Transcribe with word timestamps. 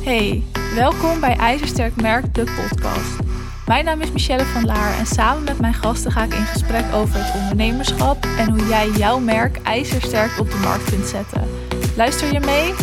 Hey, 0.00 0.42
welkom 0.74 1.20
bij 1.20 1.36
IJzersterk 1.36 2.00
Merk, 2.00 2.34
de 2.34 2.44
podcast. 2.44 3.18
Mijn 3.66 3.84
naam 3.84 4.00
is 4.00 4.12
Michelle 4.12 4.44
van 4.44 4.64
Laar 4.64 4.98
en 4.98 5.06
samen 5.06 5.44
met 5.44 5.58
mijn 5.58 5.74
gasten 5.74 6.12
ga 6.12 6.22
ik 6.22 6.34
in 6.34 6.44
gesprek 6.44 6.92
over 6.94 7.24
het 7.24 7.40
ondernemerschap 7.40 8.24
en 8.38 8.50
hoe 8.50 8.66
jij 8.66 8.88
jouw 8.90 9.18
merk 9.18 9.56
ijzersterk 9.62 10.38
op 10.38 10.50
de 10.50 10.56
markt 10.56 10.84
kunt 10.84 11.06
zetten. 11.06 11.48
Luister 11.96 12.32
je 12.32 12.40
mee? 12.40 12.74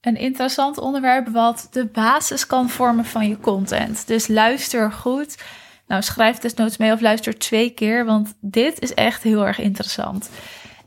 Een 0.00 0.16
interessant 0.16 0.78
onderwerp 0.78 1.28
wat 1.28 1.68
de 1.70 1.86
basis 1.86 2.46
kan 2.46 2.68
vormen 2.68 3.04
van 3.04 3.28
je 3.28 3.40
content. 3.40 4.06
Dus 4.06 4.28
luister 4.28 4.92
goed. 4.92 5.42
Nou, 5.86 6.02
schrijf 6.02 6.38
desnoods 6.38 6.76
mee 6.76 6.92
of 6.92 7.00
luister 7.00 7.38
twee 7.38 7.70
keer, 7.70 8.04
want 8.04 8.34
dit 8.40 8.80
is 8.80 8.94
echt 8.94 9.22
heel 9.22 9.46
erg 9.46 9.58
interessant. 9.58 10.30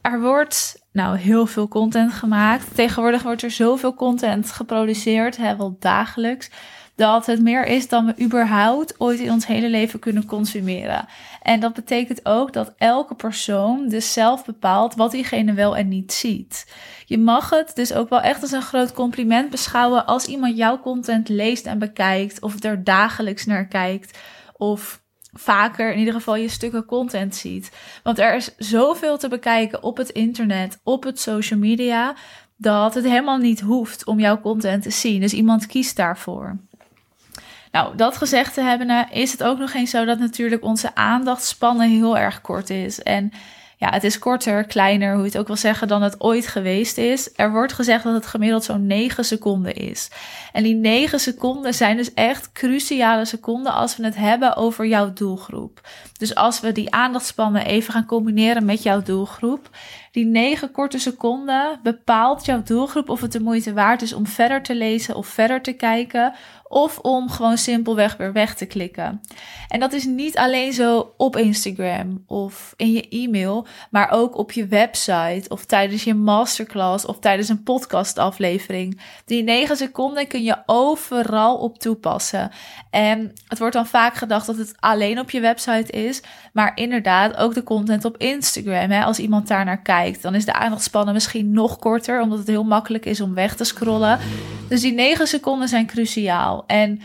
Er 0.02 0.22
wordt 0.22 0.86
nou 0.98 1.18
heel 1.18 1.46
veel 1.46 1.68
content 1.68 2.14
gemaakt. 2.14 2.76
Tegenwoordig 2.76 3.24
wordt 3.24 3.42
er 3.42 3.52
zoveel 3.52 3.94
content 3.94 4.52
geproduceerd, 4.52 5.38
hè, 5.38 5.56
wel 5.56 5.76
dagelijks, 5.80 6.50
dat 6.96 7.26
het 7.26 7.42
meer 7.42 7.66
is 7.66 7.88
dan 7.88 8.06
we 8.06 8.24
überhaupt 8.24 9.00
ooit 9.00 9.20
in 9.20 9.32
ons 9.32 9.48
hele 9.48 9.70
leven 9.70 10.00
kunnen 10.00 10.26
consumeren. 10.26 11.06
En 11.42 11.60
dat 11.60 11.74
betekent 11.74 12.26
ook 12.26 12.54
dat 12.54 12.74
elke 12.78 13.16
persoon 13.16 13.88
dus 13.88 14.14
zelf 14.14 14.46
bepaalt 14.46 14.96
wat 14.96 15.12
diegene 15.12 15.54
wel 15.54 15.78
en 15.78 15.88
niet 15.88 16.14
ziet. 16.14 16.74
Je 17.06 17.18
mag 17.18 17.50
het 17.50 17.72
dus 17.76 17.94
ook 17.94 18.10
wel 18.10 18.22
echt 18.22 18.42
als 18.42 18.52
een 18.52 18.62
groot 18.62 18.94
compliment 18.94 19.50
beschouwen 19.50 20.06
als 20.06 20.26
iemand 20.26 20.58
jouw 20.58 20.80
content 20.80 21.30
leest 21.30 21.66
en 21.66 21.80
bekijkt, 21.80 22.42
of 22.42 22.64
er 22.64 22.84
dagelijks 22.84 23.46
naar 23.46 23.68
kijkt, 23.68 24.18
of 24.54 25.02
vaker 25.40 25.92
in 25.92 26.00
ieder 26.00 26.14
geval 26.14 26.36
je 26.36 26.50
stukken 26.50 26.86
content 26.86 27.36
ziet. 27.36 27.72
Want 28.04 28.20
er 28.20 28.36
is 28.36 28.56
zoveel 28.58 29.18
te 29.18 29.28
bekijken 29.28 29.84
op 29.84 29.98
het 29.98 30.10
internet, 30.10 30.80
op 30.84 31.04
het 31.04 31.20
social 31.20 31.60
media, 31.60 32.16
dat 32.58 32.94
het 32.94 33.04
helemaal 33.04 33.38
niet 33.38 33.60
hoeft 33.60 34.06
om 34.06 34.20
jouw 34.20 34.40
content 34.40 34.84
te 34.84 34.90
zien. 34.90 35.22
Dus 35.22 35.34
iemand 35.34 35.66
kiest 35.66 35.96
daarvoor. 35.96 36.58
Nou, 37.72 37.96
dat 37.96 38.18
gezegd 38.18 38.54
te 38.54 38.62
hebben, 38.62 39.10
is 39.12 39.32
het 39.32 39.44
ook 39.44 39.58
nog 39.58 39.74
eens 39.74 39.90
zo 39.90 40.06
dat 40.06 40.20
natuurlijk 40.20 40.64
onze 40.64 40.96
aandachtspannen 40.96 41.90
heel 41.90 42.18
erg 42.18 42.42
kort 42.42 42.70
is. 42.70 43.02
En 43.02 43.32
ja, 43.80 43.90
het 43.90 44.04
is 44.04 44.20
korter, 44.20 44.64
kleiner, 44.64 45.14
hoe 45.14 45.22
je 45.22 45.30
het 45.30 45.38
ook 45.38 45.48
wil 45.48 45.56
zeggen, 45.56 45.88
dan 45.88 46.02
het 46.02 46.22
ooit 46.22 46.48
geweest 46.48 46.98
is. 46.98 47.30
Er 47.36 47.52
wordt 47.52 47.74
gezegd 47.74 48.04
dat 48.04 48.14
het 48.14 48.26
gemiddeld 48.26 48.64
zo'n 48.64 48.88
9 48.88 49.26
seconden 49.26 49.74
is. 49.74 50.10
En 50.52 50.64
die 50.64 50.76
9 50.76 51.20
seconden 51.20 51.74
zijn 51.74 51.98
dus 51.98 52.14
echt 52.14 52.52
cruciale 52.52 53.26
seconden 53.26 53.74
als 53.74 53.98
we 53.98 54.04
het 54.04 54.16
hebben 54.16 54.56
over 54.56 54.86
jouw 54.86 55.14
doelgroep. 55.14 55.82
Dus 56.18 56.36
als 56.36 56.60
we 56.60 56.72
die 56.72 56.92
aandachtspannen 56.92 57.66
even 57.66 57.94
gaan 57.94 58.06
combineren 58.06 58.66
met 58.66 58.84
jouw 58.84 59.02
doelgroep, 59.02 59.70
die 60.18 60.26
9 60.26 60.72
korte 60.72 61.00
seconden 61.00 61.80
bepaalt 61.84 62.46
jouw 62.46 62.64
doelgroep 62.64 63.10
of 63.10 63.22
het 63.22 63.32
de 63.32 63.40
moeite 63.40 63.74
waard 63.74 64.02
is 64.02 64.14
om 64.14 64.28
verder 64.28 64.64
te 64.64 64.76
lezen 64.76 65.16
of 65.16 65.28
verder 65.28 65.62
te 65.62 65.74
kijken 65.74 66.34
of 66.68 67.00
om 67.00 67.30
gewoon 67.30 67.58
simpelweg 67.58 68.18
weer 68.18 68.34
weg 68.34 68.56
te 68.56 68.66
klikken. 68.66 69.22
En 69.68 69.80
dat 69.80 69.94
is 69.94 70.06
niet 70.06 70.38
alleen 70.38 70.74
zo 70.74 71.14
op 71.18 71.36
Instagram 71.36 72.24
of 72.26 72.74
in 72.76 72.92
je 72.92 73.10
e-mail, 73.10 73.68
maar 73.92 74.12
ook 74.12 74.38
op 74.38 74.52
je 74.52 74.68
website 74.68 75.44
of 75.48 75.66
tijdens 75.66 76.04
je 76.04 76.14
masterclass 76.14 77.06
of 77.06 77.20
tijdens 77.20 77.50
een 77.50 77.64
podcastaflevering. 77.64 79.02
Die 79.26 79.44
9 79.44 79.78
seconden 79.78 80.28
kun 80.28 80.44
je 80.44 80.58
overal 80.66 81.58
op 81.58 81.80
toepassen. 81.80 82.52
En 82.90 83.34
het 83.48 83.60
wordt 83.60 83.74
dan 83.74 83.88
vaak 83.88 84.16
gedacht 84.16 84.46
dat 84.46 84.58
het 84.58 84.74
alleen 84.80 85.20
op 85.20 85.30
je 85.32 85.40
website 85.40 85.92
is, 85.92 86.22
maar 86.54 86.72
inderdaad 86.76 87.38
ook 87.38 87.54
de 87.54 87.64
content 87.64 88.06
op 88.06 88.18
Instagram. 88.18 88.90
Hè? 88.90 89.04
Als 89.04 89.20
iemand 89.20 89.48
daar 89.48 89.66
naar 89.66 89.82
kijkt, 89.82 90.06
dan 90.16 90.36
is 90.36 90.46
de 90.46 90.54
aandachtspannen 90.54 91.14
misschien 91.14 91.52
nog 91.52 91.80
korter, 91.80 92.22
omdat 92.22 92.38
het 92.38 92.48
heel 92.48 92.64
makkelijk 92.64 93.06
is 93.06 93.22
om 93.22 93.34
weg 93.34 93.56
te 93.56 93.64
scrollen. 93.64 94.20
Dus 94.70 94.82
die 94.82 94.94
9 94.94 95.28
seconden 95.28 95.68
zijn 95.68 95.88
cruciaal. 95.88 96.64
En 96.68 97.02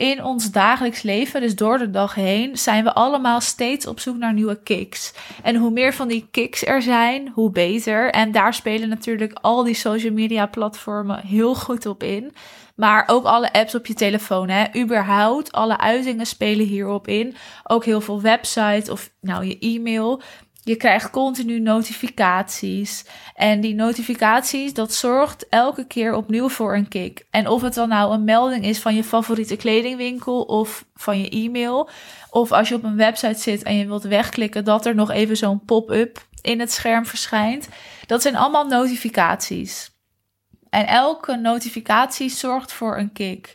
in 0.00 0.24
ons 0.24 0.50
dagelijks 0.50 1.02
leven, 1.02 1.40
dus 1.40 1.56
door 1.56 1.78
de 1.78 1.90
dag 1.90 2.14
heen, 2.14 2.56
zijn 2.56 2.84
we 2.84 2.94
allemaal 2.94 3.40
steeds 3.40 3.86
op 3.86 4.00
zoek 4.00 4.16
naar 4.16 4.32
nieuwe 4.32 4.62
kicks. 4.62 5.12
En 5.42 5.56
hoe 5.56 5.70
meer 5.70 5.94
van 5.94 6.08
die 6.08 6.28
kicks 6.30 6.66
er 6.66 6.82
zijn, 6.82 7.30
hoe 7.34 7.50
beter. 7.50 8.10
En 8.10 8.32
daar 8.32 8.54
spelen 8.54 8.88
natuurlijk 8.88 9.38
al 9.40 9.64
die 9.64 9.74
social 9.74 10.12
media 10.12 10.46
platformen 10.46 11.26
heel 11.26 11.54
goed 11.54 11.86
op 11.86 12.02
in. 12.02 12.32
Maar 12.76 13.04
ook 13.06 13.24
alle 13.24 13.52
apps 13.52 13.74
op 13.74 13.86
je 13.86 13.94
telefoon, 13.94 14.48
hè. 14.48 14.64
Überhaupt, 14.80 15.52
alle 15.52 15.78
uitingen 15.78 16.26
spelen 16.26 16.66
hierop 16.66 17.08
in. 17.08 17.34
Ook 17.64 17.84
heel 17.84 18.00
veel 18.00 18.20
websites 18.20 18.88
of 18.88 19.10
nou 19.20 19.44
je 19.44 19.58
e-mail. 19.58 20.22
Je 20.62 20.76
krijgt 20.76 21.10
continu 21.10 21.60
notificaties. 21.60 23.04
En 23.34 23.60
die 23.60 23.74
notificaties, 23.74 24.74
dat 24.74 24.94
zorgt 24.94 25.48
elke 25.48 25.86
keer 25.86 26.14
opnieuw 26.14 26.48
voor 26.48 26.74
een 26.74 26.88
kick. 26.88 27.26
En 27.30 27.48
of 27.48 27.62
het 27.62 27.74
dan 27.74 27.88
nou 27.88 28.12
een 28.12 28.24
melding 28.24 28.64
is 28.64 28.78
van 28.78 28.94
je 28.94 29.04
favoriete 29.04 29.56
kledingwinkel 29.56 30.42
of 30.42 30.84
van 30.94 31.20
je 31.20 31.28
e-mail. 31.28 31.88
Of 32.30 32.52
als 32.52 32.68
je 32.68 32.74
op 32.74 32.84
een 32.84 32.96
website 32.96 33.40
zit 33.40 33.62
en 33.62 33.76
je 33.76 33.86
wilt 33.86 34.02
wegklikken, 34.02 34.64
dat 34.64 34.86
er 34.86 34.94
nog 34.94 35.10
even 35.10 35.36
zo'n 35.36 35.64
pop-up 35.64 36.26
in 36.40 36.60
het 36.60 36.72
scherm 36.72 37.06
verschijnt. 37.06 37.68
Dat 38.06 38.22
zijn 38.22 38.36
allemaal 38.36 38.66
notificaties. 38.66 39.90
En 40.70 40.86
elke 40.86 41.36
notificatie 41.36 42.30
zorgt 42.30 42.72
voor 42.72 42.98
een 42.98 43.12
kick. 43.12 43.54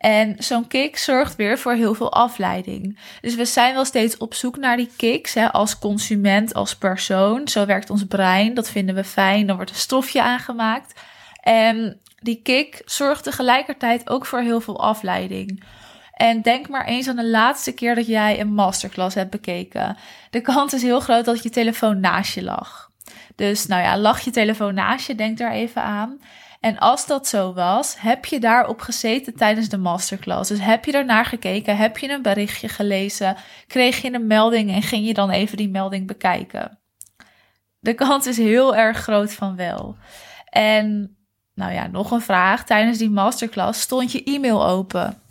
En 0.00 0.34
zo'n 0.38 0.66
kick 0.66 0.98
zorgt 0.98 1.36
weer 1.36 1.58
voor 1.58 1.72
heel 1.72 1.94
veel 1.94 2.12
afleiding. 2.12 2.98
Dus 3.20 3.34
we 3.34 3.44
zijn 3.44 3.74
wel 3.74 3.84
steeds 3.84 4.16
op 4.16 4.34
zoek 4.34 4.56
naar 4.56 4.76
die 4.76 4.90
kicks 4.96 5.34
hè, 5.34 5.52
als 5.52 5.78
consument, 5.78 6.54
als 6.54 6.76
persoon. 6.76 7.48
Zo 7.48 7.66
werkt 7.66 7.90
ons 7.90 8.04
brein, 8.04 8.54
dat 8.54 8.70
vinden 8.70 8.94
we 8.94 9.04
fijn. 9.04 9.46
Dan 9.46 9.56
wordt 9.56 9.70
een 9.70 9.76
stofje 9.76 10.22
aangemaakt. 10.22 11.00
En 11.40 12.00
die 12.22 12.40
kick 12.42 12.82
zorgt 12.84 13.24
tegelijkertijd 13.24 14.10
ook 14.10 14.26
voor 14.26 14.40
heel 14.40 14.60
veel 14.60 14.80
afleiding. 14.80 15.64
En 16.12 16.42
denk 16.42 16.68
maar 16.68 16.84
eens 16.84 17.08
aan 17.08 17.16
de 17.16 17.28
laatste 17.28 17.72
keer 17.72 17.94
dat 17.94 18.06
jij 18.06 18.40
een 18.40 18.54
masterclass 18.54 19.14
hebt 19.14 19.30
bekeken. 19.30 19.96
De 20.30 20.40
kans 20.40 20.74
is 20.74 20.82
heel 20.82 21.00
groot 21.00 21.24
dat 21.24 21.42
je 21.42 21.50
telefoon 21.50 22.00
naast 22.00 22.34
je 22.34 22.42
lag. 22.42 22.90
Dus 23.34 23.66
nou 23.66 23.82
ja, 23.82 23.98
lag 23.98 24.20
je 24.20 24.30
telefoon 24.30 24.74
naast 24.74 25.06
je, 25.06 25.14
denk 25.14 25.38
daar 25.38 25.52
even 25.52 25.82
aan. 25.82 26.20
En 26.60 26.78
als 26.78 27.06
dat 27.06 27.28
zo 27.28 27.52
was, 27.52 27.96
heb 27.98 28.24
je 28.24 28.40
daarop 28.40 28.80
gezeten 28.80 29.36
tijdens 29.36 29.68
de 29.68 29.78
masterclass? 29.78 30.48
Dus 30.48 30.60
heb 30.60 30.84
je 30.84 30.92
ernaar 30.92 31.24
gekeken? 31.24 31.76
Heb 31.76 31.98
je 31.98 32.10
een 32.10 32.22
berichtje 32.22 32.68
gelezen? 32.68 33.36
Kreeg 33.66 34.02
je 34.02 34.12
een 34.12 34.26
melding 34.26 34.70
en 34.70 34.82
ging 34.82 35.06
je 35.06 35.14
dan 35.14 35.30
even 35.30 35.56
die 35.56 35.68
melding 35.68 36.06
bekijken? 36.06 36.78
De 37.78 37.94
kans 37.94 38.26
is 38.26 38.36
heel 38.36 38.76
erg 38.76 38.98
groot 38.98 39.32
van 39.32 39.56
wel. 39.56 39.96
En 40.44 41.16
nou 41.54 41.72
ja, 41.72 41.86
nog 41.86 42.10
een 42.10 42.20
vraag. 42.20 42.64
Tijdens 42.64 42.98
die 42.98 43.10
masterclass 43.10 43.80
stond 43.80 44.12
je 44.12 44.24
e-mail 44.24 44.66
open. 44.66 45.22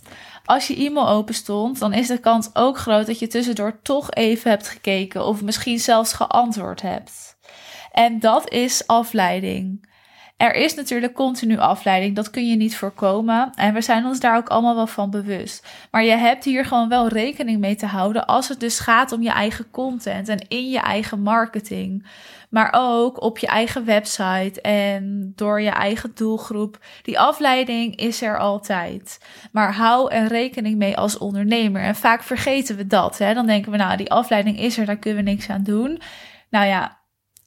Als 0.46 0.68
je 0.68 0.76
e-mail 0.76 1.10
open 1.10 1.34
stond, 1.34 1.80
dan 1.80 1.94
is 1.94 2.08
de 2.08 2.18
kans 2.18 2.50
ook 2.54 2.78
groot 2.78 3.06
dat 3.06 3.20
je 3.20 3.28
tussendoor 3.28 3.80
toch 3.82 4.12
even 4.12 4.50
hebt 4.50 4.68
gekeken 4.68 5.26
of 5.26 5.42
misschien 5.42 5.80
zelfs 5.80 6.14
geantwoord 6.14 6.82
hebt. 6.82 7.38
En 7.92 8.20
dat 8.20 8.50
is 8.50 8.88
afleiding. 8.88 9.89
Er 10.40 10.56
is 10.56 10.76
natuurlijk 10.76 11.14
continu 11.14 11.58
afleiding, 11.58 12.16
dat 12.16 12.30
kun 12.30 12.48
je 12.48 12.56
niet 12.56 12.78
voorkomen. 12.78 13.52
En 13.56 13.74
we 13.74 13.82
zijn 13.82 14.06
ons 14.06 14.20
daar 14.20 14.38
ook 14.38 14.50
allemaal 14.50 14.76
wel 14.76 14.88
van 14.88 15.10
bewust. 15.10 15.68
Maar 15.92 16.04
je 16.04 16.12
hebt 16.16 16.44
hier 16.44 16.66
gewoon 16.66 16.90
wel 16.90 17.08
rekening 17.08 17.60
mee 17.60 17.76
te 17.76 17.86
houden 17.86 18.26
als 18.26 18.48
het 18.48 18.60
dus 18.60 18.80
gaat 18.80 19.12
om 19.12 19.22
je 19.22 19.30
eigen 19.30 19.72
content 19.72 20.28
en 20.28 20.46
in 20.48 20.70
je 20.70 20.80
eigen 20.80 21.22
marketing. 21.22 22.08
Maar 22.50 22.70
ook 22.76 23.22
op 23.22 23.38
je 23.38 23.48
eigen 23.48 23.86
website 23.86 24.62
en 24.62 25.34
door 25.36 25.62
je 25.62 25.70
eigen 25.70 26.12
doelgroep. 26.16 26.80
Die 27.04 27.20
afleiding 27.20 27.96
is 27.96 28.22
er 28.22 28.38
altijd. 28.38 29.20
Maar 29.52 29.74
hou 29.74 30.12
er 30.12 30.28
rekening 30.28 30.78
mee 30.78 30.98
als 30.98 31.18
ondernemer. 31.18 31.82
En 31.82 31.96
vaak 31.96 32.24
vergeten 32.24 32.76
we 32.76 32.88
dat. 32.88 33.18
Hè? 33.18 33.34
Dan 33.34 33.46
denken 33.46 33.72
we, 33.72 33.78
nou, 33.78 33.98
die 33.98 34.12
afleiding 34.12 34.60
is 34.60 34.78
er, 34.78 34.86
daar 34.86 34.98
kunnen 34.98 35.24
we 35.24 35.30
niks 35.30 35.50
aan 35.50 35.64
doen. 35.64 36.02
Nou 36.50 36.66
ja, 36.66 36.99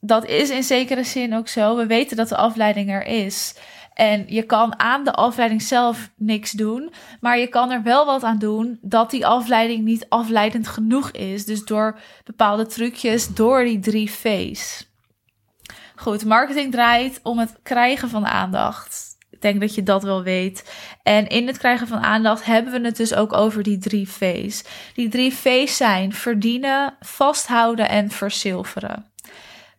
dat 0.04 0.26
is 0.26 0.50
in 0.50 0.62
zekere 0.62 1.04
zin 1.04 1.34
ook 1.34 1.48
zo. 1.48 1.76
We 1.76 1.87
weten 1.87 2.16
dat 2.16 2.28
de 2.28 2.37
afleiding 2.37 2.90
er 2.90 3.06
is. 3.06 3.54
En 3.94 4.25
je 4.28 4.43
kan 4.43 4.78
aan 4.78 5.04
de 5.04 5.12
afleiding 5.12 5.62
zelf 5.62 6.10
niks 6.16 6.50
doen. 6.50 6.93
Maar 7.20 7.38
je 7.38 7.46
kan 7.46 7.70
er 7.70 7.82
wel 7.82 8.06
wat 8.06 8.22
aan 8.22 8.38
doen 8.38 8.78
dat 8.81 9.10
die 9.10 9.26
afleiding 9.26 9.84
niet 9.84 10.06
afleidend 10.08 10.69
genoeg 10.69 11.10
is. 11.10 11.44
Dus 11.44 11.64
door 11.64 11.99
bepaalde 12.25 12.66
trucjes, 12.66 13.34
door 13.34 13.64
die 13.64 13.78
drie 13.78 14.10
V's. 14.10 14.90
Goed, 15.96 16.25
marketing 16.25 16.72
draait 16.72 17.20
om 17.22 17.38
het 17.38 17.58
krijgen 17.62 18.08
van 18.08 18.26
aandacht. 18.26 19.16
Ik 19.31 19.43
denk 19.43 19.60
dat 19.60 19.75
je 19.75 19.82
dat 19.82 20.02
wel 20.02 20.22
weet. 20.22 20.72
En 21.02 21.28
in 21.28 21.46
het 21.46 21.58
krijgen 21.58 21.87
van 21.87 21.98
aandacht 21.98 22.44
hebben 22.44 22.72
we 22.72 22.87
het 22.87 22.96
dus 22.96 23.14
ook 23.14 23.32
over 23.32 23.62
die 23.62 23.78
drie 23.78 24.08
V's. 24.08 24.64
Die 24.94 25.08
drie 25.08 25.34
V's 25.34 25.76
zijn 25.76 26.12
verdienen, 26.12 26.96
vasthouden 27.00 27.88
en 27.88 28.10
verzilveren. 28.10 29.12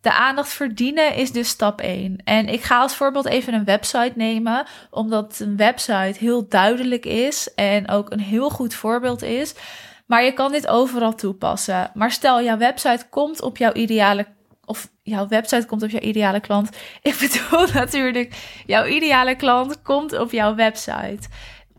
De 0.04 0.14
aandacht 0.14 0.54
verdienen 0.54 1.16
is 1.16 1.32
dus 1.32 1.48
stap 1.48 1.82
1. 1.82 2.18
En 2.24 2.48
ik 2.48 2.62
ga 2.62 2.80
als 2.80 2.96
voorbeeld 2.96 3.26
even 3.26 3.54
een 3.54 3.66
website 3.66 4.12
nemen, 4.16 4.66
omdat 4.90 5.40
een 5.40 5.58
website 5.58 6.20
heel 6.20 6.48
duidelijk 6.48 7.06
is 7.06 7.54
en 7.54 7.90
ook 7.90 8.12
een 8.12 8.20
heel 8.20 8.50
goed 8.50 8.74
voorbeeld 8.74 9.22
is. 9.22 9.54
Maar 10.06 10.24
je 10.24 10.34
kan 10.34 10.52
dit 10.52 10.68
overal 10.68 11.16
toepassen. 11.16 11.92
Maar 11.94 12.12
stel, 12.12 12.42
jouw 12.42 12.58
website 12.58 13.06
komt 13.10 13.42
op 13.42 13.58
jouw 13.58 13.74
ideale 13.74 14.26
of 14.66 14.90
jouw 15.04 15.28
website 15.28 15.66
komt 15.66 15.84
op 15.84 15.90
jouw 15.90 16.02
ideale 16.02 16.40
klant. 16.40 16.70
Ik 17.02 17.18
bedoel 17.20 17.68
natuurlijk, 17.74 18.36
jouw 18.66 18.86
ideale 18.86 19.36
klant 19.36 19.82
komt 19.82 20.20
op 20.20 20.32
jouw 20.32 20.56
website. 20.56 21.28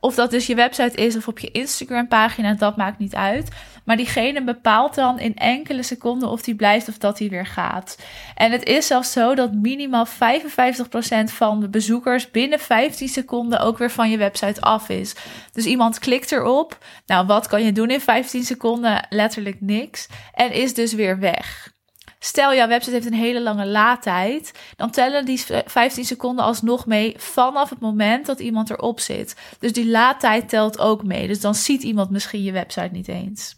Of 0.01 0.15
dat 0.15 0.31
dus 0.31 0.47
je 0.47 0.55
website 0.55 0.97
is 0.97 1.17
of 1.17 1.29
op 1.29 1.39
je 1.39 1.51
Instagram 1.51 2.09
pagina, 2.09 2.55
dat 2.55 2.77
maakt 2.77 2.99
niet 2.99 3.15
uit. 3.15 3.49
Maar 3.85 3.97
diegene 3.97 4.45
bepaalt 4.45 4.95
dan 4.95 5.19
in 5.19 5.37
enkele 5.37 5.83
seconden 5.83 6.29
of 6.29 6.43
die 6.43 6.55
blijft 6.55 6.89
of 6.89 6.99
dat 6.99 7.19
hij 7.19 7.29
weer 7.29 7.47
gaat. 7.47 7.99
En 8.35 8.53
het 8.53 8.65
is 8.65 8.87
zelfs 8.87 9.13
zo 9.13 9.35
dat 9.35 9.53
minimaal 9.53 10.07
55% 10.07 10.11
van 11.25 11.61
de 11.61 11.69
bezoekers 11.69 12.31
binnen 12.31 12.59
15 12.59 13.09
seconden 13.09 13.61
ook 13.61 13.79
weer 13.79 13.91
van 13.91 14.11
je 14.11 14.17
website 14.17 14.61
af 14.61 14.89
is. 14.89 15.15
Dus 15.53 15.65
iemand 15.65 15.99
klikt 15.99 16.33
erop. 16.33 16.79
Nou, 17.07 17.27
wat 17.27 17.47
kan 17.47 17.63
je 17.63 17.73
doen 17.73 17.91
in 17.91 18.01
15 18.01 18.45
seconden? 18.45 19.07
Letterlijk 19.09 19.61
niks. 19.61 20.09
En 20.33 20.53
is 20.53 20.75
dus 20.75 20.93
weer 20.93 21.19
weg. 21.19 21.74
Stel, 22.25 22.55
jouw 22.55 22.69
website 22.69 22.95
heeft 22.95 23.07
een 23.07 23.13
hele 23.13 23.41
lange 23.41 23.67
laadtijd. 23.67 24.53
Dan 24.77 24.91
tellen 24.91 25.25
die 25.25 25.45
15 25.65 26.05
seconden 26.05 26.45
alsnog 26.45 26.87
mee 26.87 27.15
vanaf 27.17 27.71
het 27.71 27.81
moment 27.81 28.27
dat 28.27 28.41
iemand 28.41 28.71
erop 28.71 29.01
zit. 29.01 29.37
Dus 29.59 29.73
die 29.73 29.89
laadtijd 29.89 30.49
telt 30.49 30.79
ook 30.79 31.05
mee. 31.05 31.27
Dus 31.27 31.41
dan 31.41 31.55
ziet 31.55 31.83
iemand 31.83 32.11
misschien 32.11 32.43
je 32.43 32.53
website 32.53 32.89
niet 32.93 33.09
eens. 33.09 33.55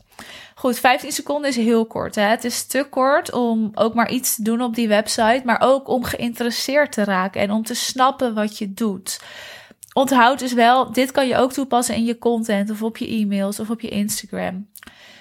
Goed, 0.55 0.79
15 0.79 1.13
seconden 1.13 1.51
is 1.51 1.57
heel 1.57 1.87
kort. 1.87 2.15
Hè? 2.15 2.23
Het 2.23 2.45
is 2.45 2.67
te 2.67 2.87
kort 2.91 3.33
om 3.33 3.71
ook 3.75 3.95
maar 3.95 4.11
iets 4.11 4.35
te 4.35 4.43
doen 4.43 4.63
op 4.63 4.75
die 4.75 4.89
website, 4.89 5.43
maar 5.45 5.61
ook 5.61 5.89
om 5.89 6.05
geïnteresseerd 6.05 6.93
te 6.93 7.05
raken 7.05 7.41
en 7.41 7.51
om 7.51 7.63
te 7.63 7.75
snappen 7.75 8.35
wat 8.35 8.59
je 8.59 8.75
doet. 8.75 9.21
Onthoud 9.93 10.39
dus 10.39 10.53
wel, 10.53 10.93
dit 10.93 11.11
kan 11.11 11.29
je 11.29 11.37
ook 11.37 11.53
toepassen 11.53 11.95
in 11.95 12.05
je 12.05 12.19
content 12.19 12.71
of 12.71 12.83
op 12.83 12.97
je 12.97 13.09
e-mails 13.09 13.61
of 13.61 13.71
op 13.71 13.81
je 13.81 13.89
Instagram. 13.89 14.67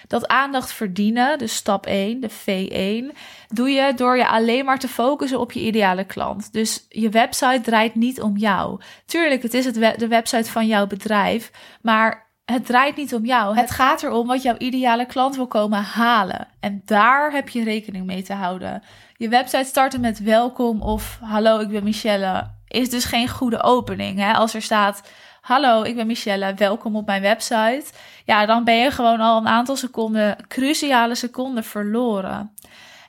Dat 0.07 0.28
aandacht 0.28 0.72
verdienen, 0.72 1.38
dus 1.38 1.56
stap 1.56 1.86
1, 1.86 2.19
de 2.19 2.30
V1, 2.30 3.18
doe 3.48 3.69
je 3.69 3.94
door 3.96 4.18
je 4.18 4.28
alleen 4.28 4.66
maar 4.66 4.80
te 4.80 4.88
focussen 4.88 5.40
op 5.40 5.52
je 5.52 5.60
ideale 5.60 6.04
klant. 6.04 6.54
Dus 6.54 6.86
je 6.90 7.10
website 7.10 7.62
draait 7.62 7.96
niet 7.96 8.22
om 8.22 8.38
jou. 8.38 8.81
Tuurlijk, 9.06 9.44
het 9.44 9.54
is 9.54 9.66
het 9.66 10.00
de 10.00 10.07
website 10.07 10.52
van 10.52 10.68
jouw 10.68 10.88
bedrijf, 10.88 11.52
maar 11.81 12.25
het 12.46 12.66
draait 12.66 12.96
niet 12.96 13.13
om 13.13 13.25
jou. 13.25 13.57
Het 13.57 13.72
gaat 13.72 14.04
erom 14.04 14.28
wat 14.28 14.42
jouw 14.42 14.57
ideale 14.57 15.06
klant 15.06 15.36
wil 15.36 15.48
komen 15.48 15.84
halen. 15.84 16.48
En 16.60 16.81
daar 16.86 17.31
heb 17.31 17.50
je 17.50 17.63
rekening 17.63 18.06
mee 18.06 18.24
te 18.24 18.34
houden. 18.34 18.84
Je 19.18 19.30
website 19.30 19.63
starten 19.63 20.02
met 20.02 20.19
welkom 20.19 20.81
of 20.81 21.19
hallo, 21.22 21.60
ik 21.60 21.69
ben 21.69 21.84
Michelle 21.84 22.54
is 22.68 22.90
dus 22.90 23.06
geen 23.06 23.30
goede 23.30 23.63
opening. 23.63 24.19
Hè? 24.19 24.34
Als 24.34 24.54
er 24.54 24.62
staat 24.62 25.02
Hallo, 25.45 25.83
ik 25.83 25.95
ben 25.95 26.07
Michelle, 26.07 26.53
welkom 26.53 26.95
op 26.95 27.06
mijn 27.06 27.21
website. 27.21 27.83
Ja, 28.24 28.45
dan 28.45 28.63
ben 28.63 28.75
je 28.75 28.92
gewoon 28.92 29.19
al 29.19 29.38
een 29.38 29.47
aantal 29.47 29.75
seconden, 29.75 30.38
cruciale 30.47 31.15
seconden 31.15 31.63
verloren. 31.63 32.53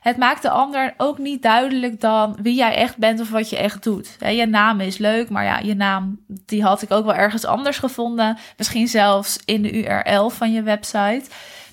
Het 0.01 0.17
maakt 0.17 0.41
de 0.41 0.49
ander 0.49 0.93
ook 0.97 1.17
niet 1.17 1.41
duidelijk 1.41 2.01
dan 2.01 2.37
wie 2.41 2.55
jij 2.55 2.75
echt 2.75 2.97
bent 2.97 3.19
of 3.19 3.29
wat 3.29 3.49
je 3.49 3.57
echt 3.57 3.83
doet. 3.83 4.17
je 4.19 4.45
naam 4.45 4.79
is 4.79 4.97
leuk, 4.97 5.29
maar 5.29 5.43
ja, 5.43 5.59
je 5.59 5.75
naam 5.75 6.19
die 6.27 6.63
had 6.63 6.81
ik 6.81 6.91
ook 6.91 7.05
wel 7.05 7.15
ergens 7.15 7.45
anders 7.45 7.77
gevonden. 7.77 8.37
Misschien 8.57 8.87
zelfs 8.87 9.39
in 9.45 9.61
de 9.61 9.71
URL 9.71 10.29
van 10.29 10.51
je 10.51 10.61
website. 10.61 11.23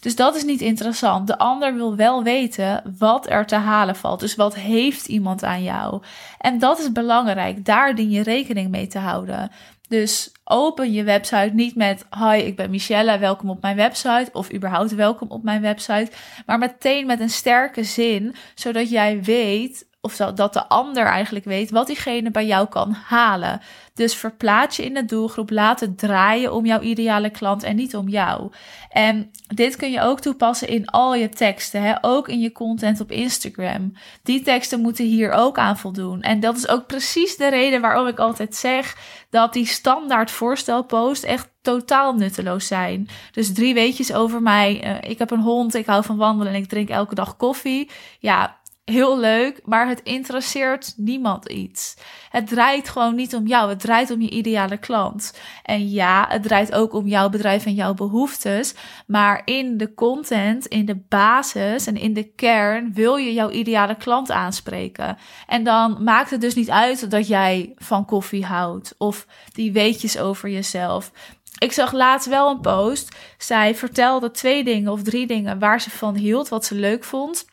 Dus 0.01 0.17
dat 0.17 0.37
is 0.37 0.45
niet 0.45 0.61
interessant. 0.61 1.27
De 1.27 1.39
ander 1.39 1.75
wil 1.75 1.97
wel 1.97 2.23
weten 2.23 2.95
wat 2.99 3.31
er 3.31 3.47
te 3.47 3.57
halen 3.57 3.97
valt. 3.97 4.21
Dus 4.21 4.35
wat 4.35 4.55
heeft 4.55 5.07
iemand 5.07 5.45
aan 5.45 5.63
jou? 5.63 6.03
En 6.39 6.59
dat 6.59 6.79
is 6.79 6.93
belangrijk. 6.93 7.65
Daar 7.65 7.95
dien 7.95 8.11
je 8.11 8.23
rekening 8.23 8.71
mee 8.71 8.87
te 8.87 8.99
houden. 8.99 9.51
Dus 9.89 10.33
open 10.45 10.93
je 10.93 11.05
website 11.05 11.51
niet 11.53 11.75
met: 11.75 12.07
Hi, 12.19 12.37
ik 12.37 12.57
ben 12.57 12.71
Michelle, 12.71 13.19
welkom 13.19 13.51
op 13.51 13.63
mijn 13.63 13.77
website. 13.77 14.29
Of 14.33 14.53
überhaupt 14.53 14.95
welkom 14.95 15.31
op 15.31 15.43
mijn 15.43 15.61
website. 15.61 16.11
Maar 16.47 16.59
meteen 16.59 17.07
met 17.07 17.21
een 17.21 17.31
sterke 17.31 17.85
zin, 17.85 18.35
zodat 18.55 18.91
jij 18.91 19.23
weet 19.23 19.87
of 20.05 20.17
dat 20.17 20.53
de 20.53 20.69
ander 20.69 21.07
eigenlijk 21.07 21.45
weet 21.45 21.71
wat 21.71 21.87
diegene 21.87 22.31
bij 22.31 22.47
jou 22.47 22.69
kan 22.69 22.93
halen. 22.93 23.61
Dus 23.95 24.15
verplaats 24.15 24.77
je 24.77 24.85
in 24.85 24.95
de 24.95 25.05
doelgroep, 25.05 25.51
laat 25.51 25.81
het 25.81 25.99
draaien 25.99 26.53
om 26.53 26.67
jouw 26.67 26.81
ideale 26.81 27.31
klant 27.31 27.63
en 27.63 27.77
niet 27.77 27.97
om 27.97 28.09
jou. 28.09 28.53
En 28.91 29.31
dit 29.55 29.77
kun 29.77 29.91
je 29.91 30.01
ook 30.01 30.21
toepassen 30.21 30.69
in 30.69 30.87
al 30.87 31.15
je 31.15 31.29
teksten, 31.29 31.83
hè? 31.83 31.95
ook 32.01 32.29
in 32.29 32.41
je 32.41 32.53
content 32.53 33.01
op 33.01 33.11
Instagram. 33.11 33.93
Die 34.23 34.43
teksten 34.43 34.81
moeten 34.81 35.05
hier 35.05 35.33
ook 35.33 35.59
aan 35.59 35.79
voldoen. 35.79 36.23
En 36.23 36.41
dat 36.41 36.57
is 36.57 36.69
ook 36.69 36.87
precies 36.87 37.37
de 37.37 37.49
reden 37.49 37.81
waarom 37.81 38.07
ik 38.07 38.19
altijd 38.19 38.55
zeg 38.55 38.97
dat 39.31 39.53
die 39.53 39.67
standaard 39.67 40.31
voorstelpost 40.31 41.25
echt 41.25 41.49
totaal 41.63 42.15
nutteloos 42.15 42.67
zijn. 42.67 43.09
Dus 43.33 43.53
drie 43.53 43.75
weetjes 43.75 44.13
over 44.13 44.43
mij. 44.43 44.85
Uh, 44.85 45.11
ik 45.11 45.19
heb 45.19 45.31
een 45.31 45.41
hond, 45.41 45.75
ik 45.75 45.87
hou 45.87 46.05
van 46.05 46.17
wandelen 46.17 46.53
en 46.53 46.61
ik 46.61 46.69
drink 46.69 46.89
elke 46.89 47.15
dag 47.15 47.37
koffie. 47.37 47.91
Ja, 48.19 48.59
heel 48.85 49.19
leuk, 49.19 49.61
maar 49.65 49.89
het 49.89 50.01
interesseert 50.03 50.95
niemand 50.97 51.49
iets. 51.49 51.95
Het 52.31 52.47
draait 52.47 52.89
gewoon 52.89 53.15
niet 53.15 53.35
om 53.35 53.47
jou, 53.47 53.69
het 53.69 53.81
draait 53.81 54.11
om 54.11 54.21
je 54.21 54.31
ideale 54.31 54.77
klant. 54.77 55.39
En 55.63 55.91
ja, 55.91 56.27
het 56.29 56.43
draait 56.43 56.73
ook 56.73 56.93
om 56.93 57.07
jouw 57.07 57.29
bedrijf 57.29 57.67
en 57.67 57.75
jouw 57.75 57.95
behoeftes, 57.95 58.75
maar 59.07 59.43
in 59.45 59.77
de 59.77 59.95
content, 59.95 60.67
in 60.67 60.85
de 60.85 61.03
basis 61.09 61.87
en 61.87 61.97
in 61.97 62.13
de 62.13 62.33
kern 62.35 62.93
wil 62.93 63.17
je 63.17 63.33
jouw 63.33 63.51
ideale 63.51 63.97
klant 63.97 64.31
aanspreken. 64.31 65.19
En 65.47 65.65
dan 65.65 66.03
maakt 66.03 66.31
het 66.31 66.41
dus 66.41 66.55
niet 66.55 66.71
uit 66.71 67.11
dat 67.11 67.27
jij 67.27 67.73
van 67.77 68.05
koffie 68.05 68.45
houdt 68.45 68.95
of 68.99 69.27
die 69.53 69.73
weetjes 69.73 70.19
over 70.19 70.49
jezelf. 70.49 71.11
Ik 71.59 71.73
zag 71.73 71.93
laatst 71.93 72.29
wel 72.29 72.51
een 72.51 72.61
post. 72.61 73.17
Zij 73.39 73.75
vertelde 73.75 74.31
twee 74.31 74.65
dingen 74.65 74.93
of 74.93 75.03
drie 75.03 75.27
dingen 75.27 75.59
waar 75.59 75.81
ze 75.81 75.91
van 75.91 76.15
hield, 76.15 76.49
wat 76.49 76.65
ze 76.65 76.75
leuk 76.75 77.05
vond. 77.05 77.53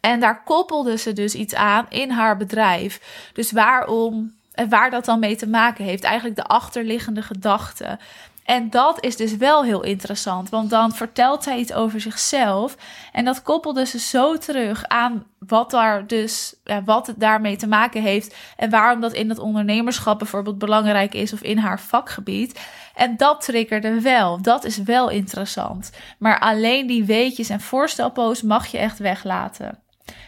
En 0.00 0.20
daar 0.20 0.42
koppelde 0.42 0.96
ze 0.96 1.12
dus 1.12 1.34
iets 1.34 1.54
aan 1.54 1.86
in 1.88 2.10
haar 2.10 2.36
bedrijf. 2.36 3.00
Dus 3.32 3.52
waarom 3.52 4.38
en 4.54 4.68
waar 4.68 4.90
dat 4.90 5.04
dan 5.04 5.18
mee 5.18 5.36
te 5.36 5.48
maken 5.48 5.84
heeft, 5.84 6.04
eigenlijk 6.04 6.36
de 6.36 6.44
achterliggende 6.44 7.22
gedachte. 7.22 7.98
En 8.44 8.70
dat 8.70 9.04
is 9.04 9.16
dus 9.16 9.36
wel 9.36 9.64
heel 9.64 9.82
interessant, 9.82 10.48
want 10.48 10.70
dan 10.70 10.92
vertelt 10.92 11.42
zij 11.42 11.58
iets 11.58 11.72
over 11.72 12.00
zichzelf. 12.00 12.76
En 13.12 13.24
dat 13.24 13.42
koppelde 13.42 13.86
ze 13.86 13.98
zo 13.98 14.38
terug 14.38 14.86
aan 14.86 15.24
wat 15.38 15.70
daar 15.70 16.06
dus, 16.06 16.54
ja, 16.64 16.82
wat 16.82 17.06
het 17.06 17.20
daarmee 17.20 17.56
te 17.56 17.66
maken 17.66 18.02
heeft. 18.02 18.34
En 18.56 18.70
waarom 18.70 19.00
dat 19.00 19.12
in 19.12 19.28
het 19.28 19.38
ondernemerschap 19.38 20.18
bijvoorbeeld 20.18 20.58
belangrijk 20.58 21.14
is 21.14 21.32
of 21.32 21.42
in 21.42 21.58
haar 21.58 21.80
vakgebied. 21.80 22.60
En 22.94 23.16
dat 23.16 23.44
triggerde 23.44 24.00
wel. 24.00 24.42
Dat 24.42 24.64
is 24.64 24.76
wel 24.76 25.08
interessant. 25.08 25.90
Maar 26.18 26.38
alleen 26.40 26.86
die 26.86 27.04
weetjes 27.04 27.48
en 27.48 27.60
voorstelposts 27.60 28.42
mag 28.42 28.66
je 28.66 28.78
echt 28.78 28.98
weglaten. 28.98 29.78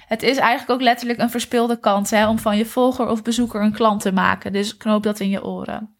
Het 0.06 0.22
is 0.22 0.36
eigenlijk 0.36 0.70
ook 0.70 0.86
letterlijk 0.86 1.20
een 1.20 1.30
verspilde 1.30 1.80
kans 1.80 2.10
hè, 2.10 2.28
om 2.28 2.38
van 2.38 2.56
je 2.56 2.66
volger 2.66 3.08
of 3.08 3.22
bezoeker 3.22 3.62
een 3.62 3.72
klant 3.72 4.00
te 4.00 4.12
maken. 4.12 4.52
Dus 4.52 4.76
knoop 4.76 5.02
dat 5.02 5.20
in 5.20 5.28
je 5.28 5.44
oren. 5.44 5.96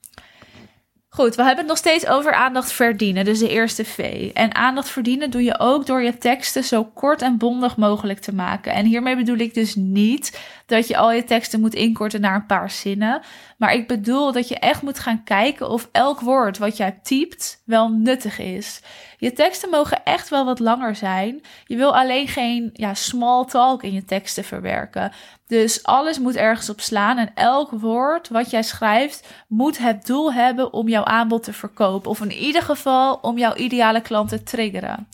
Goed, 1.15 1.35
we 1.35 1.43
hebben 1.43 1.59
het 1.59 1.67
nog 1.67 1.77
steeds 1.77 2.07
over 2.07 2.33
aandacht 2.33 2.73
verdienen, 2.73 3.25
dus 3.25 3.39
de 3.39 3.49
eerste 3.49 3.85
V. 3.85 4.31
En 4.35 4.55
aandacht 4.55 4.89
verdienen 4.89 5.31
doe 5.31 5.43
je 5.43 5.59
ook 5.59 5.87
door 5.87 6.03
je 6.03 6.19
teksten 6.19 6.65
zo 6.65 6.85
kort 6.85 7.23
en 7.23 7.39
bondig 7.39 7.77
mogelijk 7.77 8.19
te 8.19 8.35
maken. 8.35 8.73
En 8.73 8.87
hiermee 8.87 9.17
bedoel 9.17 9.37
ik 9.37 9.55
dus 9.55 9.75
niet 9.75 10.41
dat 10.67 10.89
je 10.89 10.97
al 10.97 11.13
je 11.13 11.25
teksten 11.25 11.61
moet 11.61 11.75
inkorten 11.75 12.21
naar 12.21 12.35
een 12.35 12.47
paar 12.47 12.71
zinnen. 12.71 13.21
Maar 13.59 13.75
ik 13.75 13.89
bedoel 13.89 14.33
dat 14.33 14.49
je 14.49 14.59
echt 14.59 14.83
moet 14.83 14.99
gaan 14.99 15.25
kijken 15.25 15.71
of 15.71 15.89
elk 15.93 16.21
woord 16.21 16.59
wat 16.59 16.77
jij 16.77 16.99
typt 17.03 17.62
wel 17.73 17.89
nuttig 17.89 18.39
is. 18.39 18.81
Je 19.19 19.33
teksten 19.33 19.71
mogen 19.71 20.05
echt 20.05 20.29
wel 20.29 20.45
wat 20.45 20.59
langer 20.59 20.97
zijn. 20.97 21.41
Je 21.67 21.77
wil 21.77 21.97
alleen 21.97 22.29
geen 22.29 22.71
ja, 22.73 22.95
small 22.95 23.45
talk 23.45 23.83
in 23.83 23.93
je 23.93 24.05
teksten 24.05 24.45
verwerken. 24.45 25.13
Dus 25.47 25.83
alles 25.83 26.19
moet 26.19 26.37
ergens 26.37 26.71
op 26.71 26.81
slaan 26.81 27.19
en 27.19 27.31
elk 27.35 27.71
woord 27.71 28.29
wat 28.29 28.51
jij 28.51 28.63
schrijft 28.63 29.29
moet 29.49 29.79
het 29.79 30.07
doel 30.07 30.33
hebben 30.33 30.73
om 30.73 30.89
jouw 30.89 31.05
aanbod 31.05 31.43
te 31.43 31.53
verkopen. 31.53 32.11
Of 32.11 32.21
in 32.21 32.33
ieder 32.33 32.63
geval 32.63 33.15
om 33.15 33.39
jouw 33.39 33.55
ideale 33.55 34.01
klant 34.01 34.29
te 34.29 34.43
triggeren. 34.43 35.09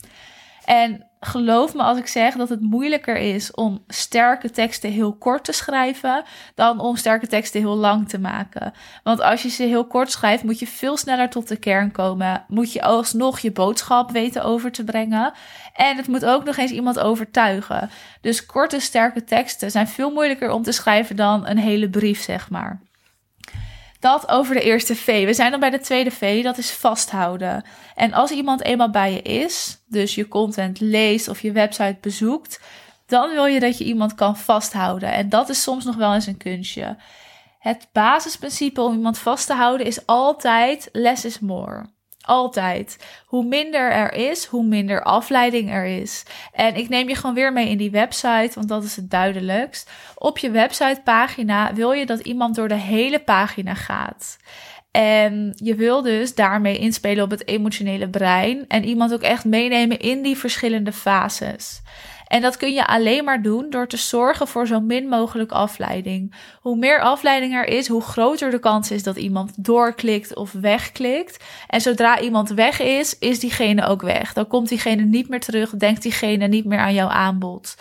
En 0.65 1.08
geloof 1.19 1.73
me 1.73 1.81
als 1.81 1.97
ik 1.97 2.07
zeg 2.07 2.35
dat 2.35 2.49
het 2.49 2.61
moeilijker 2.61 3.15
is 3.15 3.51
om 3.51 3.83
sterke 3.87 4.49
teksten 4.49 4.91
heel 4.91 5.13
kort 5.13 5.43
te 5.43 5.51
schrijven 5.51 6.23
dan 6.55 6.79
om 6.79 6.95
sterke 6.95 7.27
teksten 7.27 7.59
heel 7.59 7.75
lang 7.75 8.09
te 8.09 8.19
maken. 8.19 8.73
Want 9.03 9.21
als 9.21 9.41
je 9.41 9.49
ze 9.49 9.63
heel 9.63 9.87
kort 9.87 10.11
schrijft, 10.11 10.43
moet 10.43 10.59
je 10.59 10.67
veel 10.67 10.97
sneller 10.97 11.29
tot 11.29 11.47
de 11.47 11.57
kern 11.57 11.91
komen. 11.91 12.45
Moet 12.47 12.73
je 12.73 12.81
alsnog 12.81 13.39
je 13.39 13.51
boodschap 13.51 14.11
weten 14.11 14.43
over 14.43 14.71
te 14.71 14.83
brengen. 14.83 15.33
En 15.73 15.97
het 15.97 16.07
moet 16.07 16.25
ook 16.25 16.43
nog 16.43 16.57
eens 16.57 16.71
iemand 16.71 16.99
overtuigen. 16.99 17.89
Dus 18.21 18.45
korte, 18.45 18.79
sterke 18.79 19.23
teksten 19.23 19.71
zijn 19.71 19.87
veel 19.87 20.11
moeilijker 20.11 20.51
om 20.51 20.63
te 20.63 20.71
schrijven 20.71 21.15
dan 21.15 21.47
een 21.47 21.57
hele 21.57 21.89
brief, 21.89 22.21
zeg 22.21 22.49
maar. 22.49 22.88
Dat 23.99 24.29
over 24.29 24.55
de 24.55 24.61
eerste 24.61 24.95
V. 24.95 25.25
We 25.25 25.33
zijn 25.33 25.51
dan 25.51 25.59
bij 25.59 25.69
de 25.69 25.79
tweede 25.79 26.11
V, 26.11 26.43
dat 26.43 26.57
is 26.57 26.71
vasthouden. 26.71 27.63
En 27.95 28.13
als 28.13 28.31
iemand 28.31 28.63
eenmaal 28.63 28.89
bij 28.89 29.13
je 29.13 29.21
is, 29.21 29.83
dus 29.87 30.15
je 30.15 30.27
content 30.27 30.79
leest 30.79 31.27
of 31.27 31.41
je 31.41 31.51
website 31.51 31.97
bezoekt, 32.01 32.59
dan 33.05 33.29
wil 33.29 33.45
je 33.45 33.59
dat 33.59 33.77
je 33.77 33.83
iemand 33.83 34.15
kan 34.15 34.37
vasthouden. 34.37 35.11
En 35.11 35.29
dat 35.29 35.49
is 35.49 35.63
soms 35.63 35.85
nog 35.85 35.95
wel 35.95 36.13
eens 36.13 36.25
een 36.25 36.37
kunstje. 36.37 36.97
Het 37.59 37.87
basisprincipe 37.91 38.81
om 38.81 38.93
iemand 38.93 39.17
vast 39.17 39.47
te 39.47 39.53
houden 39.53 39.85
is 39.85 40.05
altijd 40.05 40.89
less 40.91 41.25
is 41.25 41.39
more. 41.39 41.85
Altijd. 42.29 42.97
Hoe 43.25 43.45
minder 43.45 43.91
er 43.91 44.13
is, 44.13 44.45
hoe 44.45 44.63
minder 44.63 45.03
afleiding 45.03 45.71
er 45.71 45.85
is. 45.85 46.23
En 46.51 46.75
ik 46.75 46.89
neem 46.89 47.07
je 47.07 47.15
gewoon 47.15 47.35
weer 47.35 47.53
mee 47.53 47.69
in 47.69 47.77
die 47.77 47.91
website, 47.91 48.51
want 48.53 48.67
dat 48.67 48.83
is 48.83 48.95
het 48.95 49.09
duidelijkst. 49.09 49.91
Op 50.15 50.37
je 50.37 50.51
websitepagina 50.51 51.73
wil 51.73 51.91
je 51.91 52.05
dat 52.05 52.19
iemand 52.19 52.55
door 52.55 52.67
de 52.67 52.75
hele 52.75 53.19
pagina 53.19 53.73
gaat. 53.73 54.37
En 54.91 55.53
je 55.55 55.75
wil 55.75 56.01
dus 56.01 56.35
daarmee 56.35 56.77
inspelen 56.77 57.23
op 57.23 57.29
het 57.29 57.47
emotionele 57.47 58.09
brein 58.09 58.65
en 58.67 58.85
iemand 58.85 59.13
ook 59.13 59.21
echt 59.21 59.45
meenemen 59.45 59.99
in 59.99 60.21
die 60.21 60.37
verschillende 60.37 60.91
fases. 60.91 61.81
En 62.29 62.41
dat 62.41 62.57
kun 62.57 62.73
je 62.73 62.87
alleen 62.87 63.23
maar 63.23 63.41
doen 63.41 63.69
door 63.69 63.87
te 63.87 63.97
zorgen 63.97 64.47
voor 64.47 64.67
zo 64.67 64.79
min 64.79 65.07
mogelijk 65.07 65.51
afleiding. 65.51 66.35
Hoe 66.61 66.77
meer 66.77 67.01
afleiding 67.01 67.53
er 67.53 67.67
is, 67.67 67.87
hoe 67.87 68.01
groter 68.01 68.51
de 68.51 68.59
kans 68.59 68.91
is 68.91 69.03
dat 69.03 69.17
iemand 69.17 69.51
doorklikt 69.55 70.35
of 70.35 70.51
wegklikt. 70.51 71.43
En 71.67 71.81
zodra 71.81 72.19
iemand 72.19 72.49
weg 72.49 72.79
is, 72.79 73.17
is 73.19 73.39
diegene 73.39 73.85
ook 73.85 74.01
weg. 74.01 74.33
Dan 74.33 74.47
komt 74.47 74.69
diegene 74.69 75.03
niet 75.03 75.29
meer 75.29 75.39
terug, 75.39 75.69
denkt 75.69 76.01
diegene 76.01 76.47
niet 76.47 76.65
meer 76.65 76.79
aan 76.79 76.93
jouw 76.93 77.07
aanbod. 77.07 77.75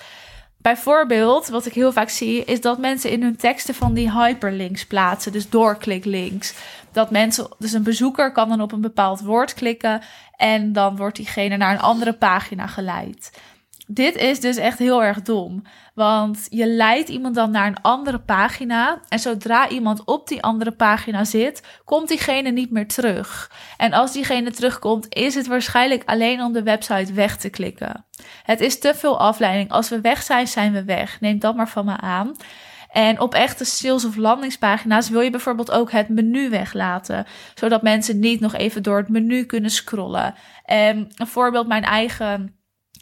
Bijvoorbeeld, 0.56 1.48
wat 1.48 1.66
ik 1.66 1.72
heel 1.72 1.92
vaak 1.92 2.08
zie, 2.08 2.44
is 2.44 2.60
dat 2.60 2.78
mensen 2.78 3.10
in 3.10 3.22
hun 3.22 3.36
teksten 3.36 3.74
van 3.74 3.94
die 3.94 4.12
hyperlinks 4.12 4.86
plaatsen, 4.86 5.32
dus 5.32 5.50
doorkliklinks. 5.50 6.54
Dat 6.92 7.10
mensen, 7.10 7.48
dus 7.58 7.72
een 7.72 7.82
bezoeker 7.82 8.32
kan 8.32 8.48
dan 8.48 8.60
op 8.60 8.72
een 8.72 8.80
bepaald 8.80 9.20
woord 9.20 9.54
klikken 9.54 10.02
en 10.36 10.72
dan 10.72 10.96
wordt 10.96 11.16
diegene 11.16 11.56
naar 11.56 11.72
een 11.72 11.80
andere 11.80 12.12
pagina 12.12 12.66
geleid. 12.66 13.30
Dit 13.90 14.16
is 14.16 14.40
dus 14.40 14.56
echt 14.56 14.78
heel 14.78 15.02
erg 15.02 15.22
dom. 15.22 15.62
Want 15.94 16.46
je 16.50 16.66
leidt 16.66 17.08
iemand 17.08 17.34
dan 17.34 17.50
naar 17.50 17.66
een 17.66 17.82
andere 17.82 18.18
pagina. 18.18 19.00
En 19.08 19.18
zodra 19.18 19.68
iemand 19.68 20.04
op 20.04 20.28
die 20.28 20.42
andere 20.42 20.72
pagina 20.72 21.24
zit, 21.24 21.80
komt 21.84 22.08
diegene 22.08 22.50
niet 22.50 22.70
meer 22.70 22.86
terug. 22.88 23.50
En 23.76 23.92
als 23.92 24.12
diegene 24.12 24.50
terugkomt, 24.50 25.14
is 25.14 25.34
het 25.34 25.46
waarschijnlijk 25.46 26.02
alleen 26.04 26.42
om 26.42 26.52
de 26.52 26.62
website 26.62 27.12
weg 27.12 27.36
te 27.36 27.48
klikken. 27.48 28.04
Het 28.42 28.60
is 28.60 28.78
te 28.78 28.94
veel 28.94 29.20
afleiding. 29.20 29.70
Als 29.70 29.88
we 29.88 30.00
weg 30.00 30.22
zijn, 30.22 30.48
zijn 30.48 30.72
we 30.72 30.84
weg. 30.84 31.20
Neem 31.20 31.38
dat 31.38 31.56
maar 31.56 31.68
van 31.68 31.84
me 31.84 31.96
aan. 31.96 32.36
En 32.92 33.20
op 33.20 33.34
echte 33.34 33.64
sales- 33.64 34.04
of 34.04 34.16
landingspagina's 34.16 35.08
wil 35.08 35.20
je 35.20 35.30
bijvoorbeeld 35.30 35.70
ook 35.70 35.90
het 35.90 36.08
menu 36.08 36.50
weglaten, 36.50 37.26
zodat 37.54 37.82
mensen 37.82 38.18
niet 38.18 38.40
nog 38.40 38.54
even 38.54 38.82
door 38.82 38.96
het 38.96 39.08
menu 39.08 39.44
kunnen 39.44 39.70
scrollen. 39.70 40.34
En 40.64 41.08
een 41.16 41.26
voorbeeld, 41.26 41.66
mijn 41.66 41.84
eigen 41.84 42.57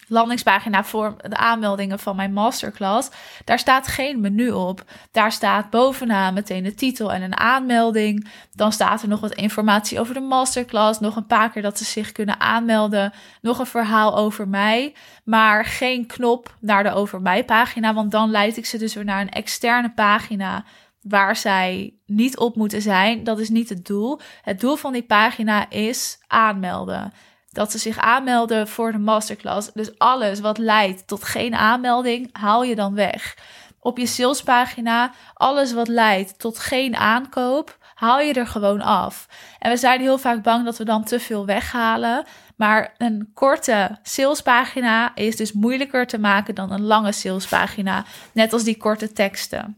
landingspagina 0.09 0.85
voor 0.85 1.17
de 1.29 1.37
aanmeldingen 1.37 1.99
van 1.99 2.17
mijn 2.17 2.33
masterclass. 2.33 3.11
Daar 3.45 3.59
staat 3.59 3.87
geen 3.87 4.21
menu 4.21 4.51
op. 4.51 4.85
Daar 5.11 5.33
staat 5.33 5.71
bovenaan 5.71 6.35
meteen 6.35 6.63
de 6.63 6.75
titel 6.75 7.13
en 7.13 7.23
een 7.23 7.37
aanmelding. 7.37 8.29
Dan 8.53 8.73
staat 8.73 9.03
er 9.03 9.09
nog 9.09 9.21
wat 9.21 9.35
informatie 9.35 10.01
over 10.01 10.15
de 10.15 10.21
masterclass. 10.21 11.01
Nog 11.01 11.17
een 11.17 11.27
paar 11.27 11.51
keer 11.51 11.63
dat 11.63 11.79
ze 11.79 11.85
zich 11.85 12.13
kunnen 12.13 12.41
aanmelden. 12.41 13.13
Nog 13.41 13.59
een 13.59 13.67
verhaal 13.67 14.17
over 14.17 14.49
mij. 14.49 14.95
Maar 15.25 15.65
geen 15.65 16.07
knop 16.07 16.57
naar 16.61 16.83
de 16.83 16.93
over 16.93 17.21
mij 17.21 17.45
pagina. 17.45 17.95
Want 17.95 18.11
dan 18.11 18.31
leid 18.31 18.57
ik 18.57 18.67
ze 18.67 18.79
dus 18.79 18.95
weer 18.95 19.05
naar 19.05 19.21
een 19.21 19.31
externe 19.31 19.93
pagina 19.93 20.65
waar 21.01 21.37
zij 21.37 21.95
niet 22.07 22.37
op 22.37 22.57
moeten 22.57 22.83
zijn. 22.83 23.25
Dat 23.25 23.39
is 23.39 23.49
niet 23.49 23.69
het 23.69 23.87
doel. 23.87 24.21
Het 24.43 24.61
doel 24.61 24.77
van 24.77 24.93
die 24.93 25.03
pagina 25.03 25.71
is 25.71 26.19
aanmelden 26.27 27.13
dat 27.57 27.71
ze 27.71 27.79
zich 27.79 27.99
aanmelden 27.99 28.69
voor 28.69 28.93
de 28.93 28.99
masterclass. 28.99 29.73
Dus 29.73 29.99
alles 29.99 30.41
wat 30.41 30.59
leidt 30.59 31.07
tot 31.07 31.25
geen 31.25 31.55
aanmelding, 31.55 32.29
haal 32.33 32.65
je 32.65 32.75
dan 32.75 32.95
weg. 32.95 33.37
Op 33.81 33.99
je 33.99 34.07
salespagina, 34.07 35.13
alles 35.35 35.73
wat 35.73 35.89
leidt 35.89 36.39
tot 36.39 36.59
geen 36.59 36.97
aankoop, 36.97 37.79
haal 37.95 38.21
je 38.21 38.33
er 38.33 38.47
gewoon 38.47 38.81
af. 38.81 39.29
En 39.59 39.71
we 39.71 39.77
zijn 39.77 40.01
heel 40.01 40.19
vaak 40.19 40.43
bang 40.43 40.65
dat 40.65 40.79
we 40.79 40.85
dan 40.85 41.05
te 41.05 41.21
veel 41.21 41.47
weghalen. 41.47 42.25
Maar 42.57 42.95
een 42.99 43.31
korte 43.35 43.99
salespagina 44.03 45.15
is 45.15 45.37
dus 45.37 45.53
moeilijker 45.53 46.07
te 46.07 46.19
maken 46.19 46.55
dan 46.55 46.73
een 46.73 46.85
lange 46.85 47.13
salespagina. 47.13 48.05
Net 48.33 48.53
als 48.53 48.65
die 48.65 48.77
korte 48.77 49.13
teksten. 49.13 49.77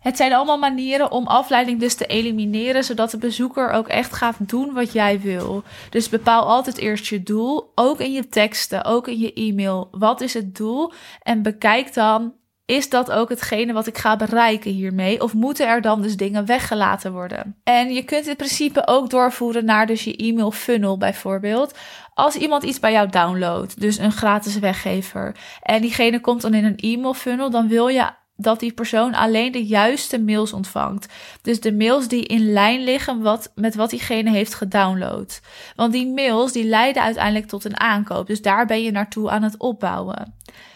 Het 0.00 0.16
zijn 0.16 0.32
allemaal 0.32 0.58
manieren 0.58 1.10
om 1.10 1.26
afleiding 1.26 1.80
dus 1.80 1.94
te 1.94 2.06
elimineren, 2.06 2.84
zodat 2.84 3.10
de 3.10 3.18
bezoeker 3.18 3.70
ook 3.70 3.88
echt 3.88 4.12
gaat 4.12 4.36
doen 4.38 4.72
wat 4.72 4.92
jij 4.92 5.20
wil. 5.20 5.62
Dus 5.90 6.08
bepaal 6.08 6.44
altijd 6.44 6.78
eerst 6.78 7.06
je 7.06 7.22
doel, 7.22 7.72
ook 7.74 8.00
in 8.00 8.12
je 8.12 8.28
teksten, 8.28 8.84
ook 8.84 9.08
in 9.08 9.18
je 9.18 9.32
e-mail. 9.32 9.88
Wat 9.90 10.20
is 10.20 10.34
het 10.34 10.56
doel? 10.56 10.92
En 11.22 11.42
bekijk 11.42 11.94
dan, 11.94 12.32
is 12.64 12.88
dat 12.88 13.10
ook 13.10 13.28
hetgene 13.28 13.72
wat 13.72 13.86
ik 13.86 13.98
ga 13.98 14.16
bereiken 14.16 14.70
hiermee? 14.70 15.22
Of 15.22 15.34
moeten 15.34 15.68
er 15.68 15.80
dan 15.80 16.02
dus 16.02 16.16
dingen 16.16 16.46
weggelaten 16.46 17.12
worden? 17.12 17.56
En 17.64 17.92
je 17.92 18.02
kunt 18.02 18.24
dit 18.24 18.36
principe 18.36 18.86
ook 18.86 19.10
doorvoeren 19.10 19.64
naar 19.64 19.86
dus 19.86 20.04
je 20.04 20.16
e-mail 20.16 20.50
funnel 20.50 20.98
bijvoorbeeld. 20.98 21.78
Als 22.14 22.34
iemand 22.34 22.62
iets 22.62 22.80
bij 22.80 22.92
jou 22.92 23.08
downloadt, 23.08 23.80
dus 23.80 23.98
een 23.98 24.12
gratis 24.12 24.58
weggever, 24.58 25.36
en 25.62 25.80
diegene 25.80 26.20
komt 26.20 26.40
dan 26.40 26.54
in 26.54 26.64
een 26.64 26.76
e-mail 26.76 27.14
funnel, 27.14 27.50
dan 27.50 27.68
wil 27.68 27.88
je 27.88 28.10
dat 28.40 28.60
die 28.60 28.72
persoon 28.72 29.14
alleen 29.14 29.52
de 29.52 29.66
juiste 29.66 30.20
mails 30.20 30.52
ontvangt. 30.52 31.06
Dus 31.42 31.60
de 31.60 31.72
mails 31.72 32.08
die 32.08 32.24
in 32.24 32.52
lijn 32.52 32.84
liggen 32.84 33.22
wat, 33.22 33.52
met 33.54 33.74
wat 33.74 33.90
diegene 33.90 34.30
heeft 34.30 34.54
gedownload. 34.54 35.40
Want 35.76 35.92
die 35.92 36.06
mails 36.06 36.52
die 36.52 36.64
leiden 36.64 37.02
uiteindelijk 37.02 37.46
tot 37.46 37.64
een 37.64 37.80
aankoop. 37.80 38.26
Dus 38.26 38.42
daar 38.42 38.66
ben 38.66 38.82
je 38.82 38.90
naartoe 38.90 39.30
aan 39.30 39.42
het 39.42 39.58
opbouwen. 39.58 40.34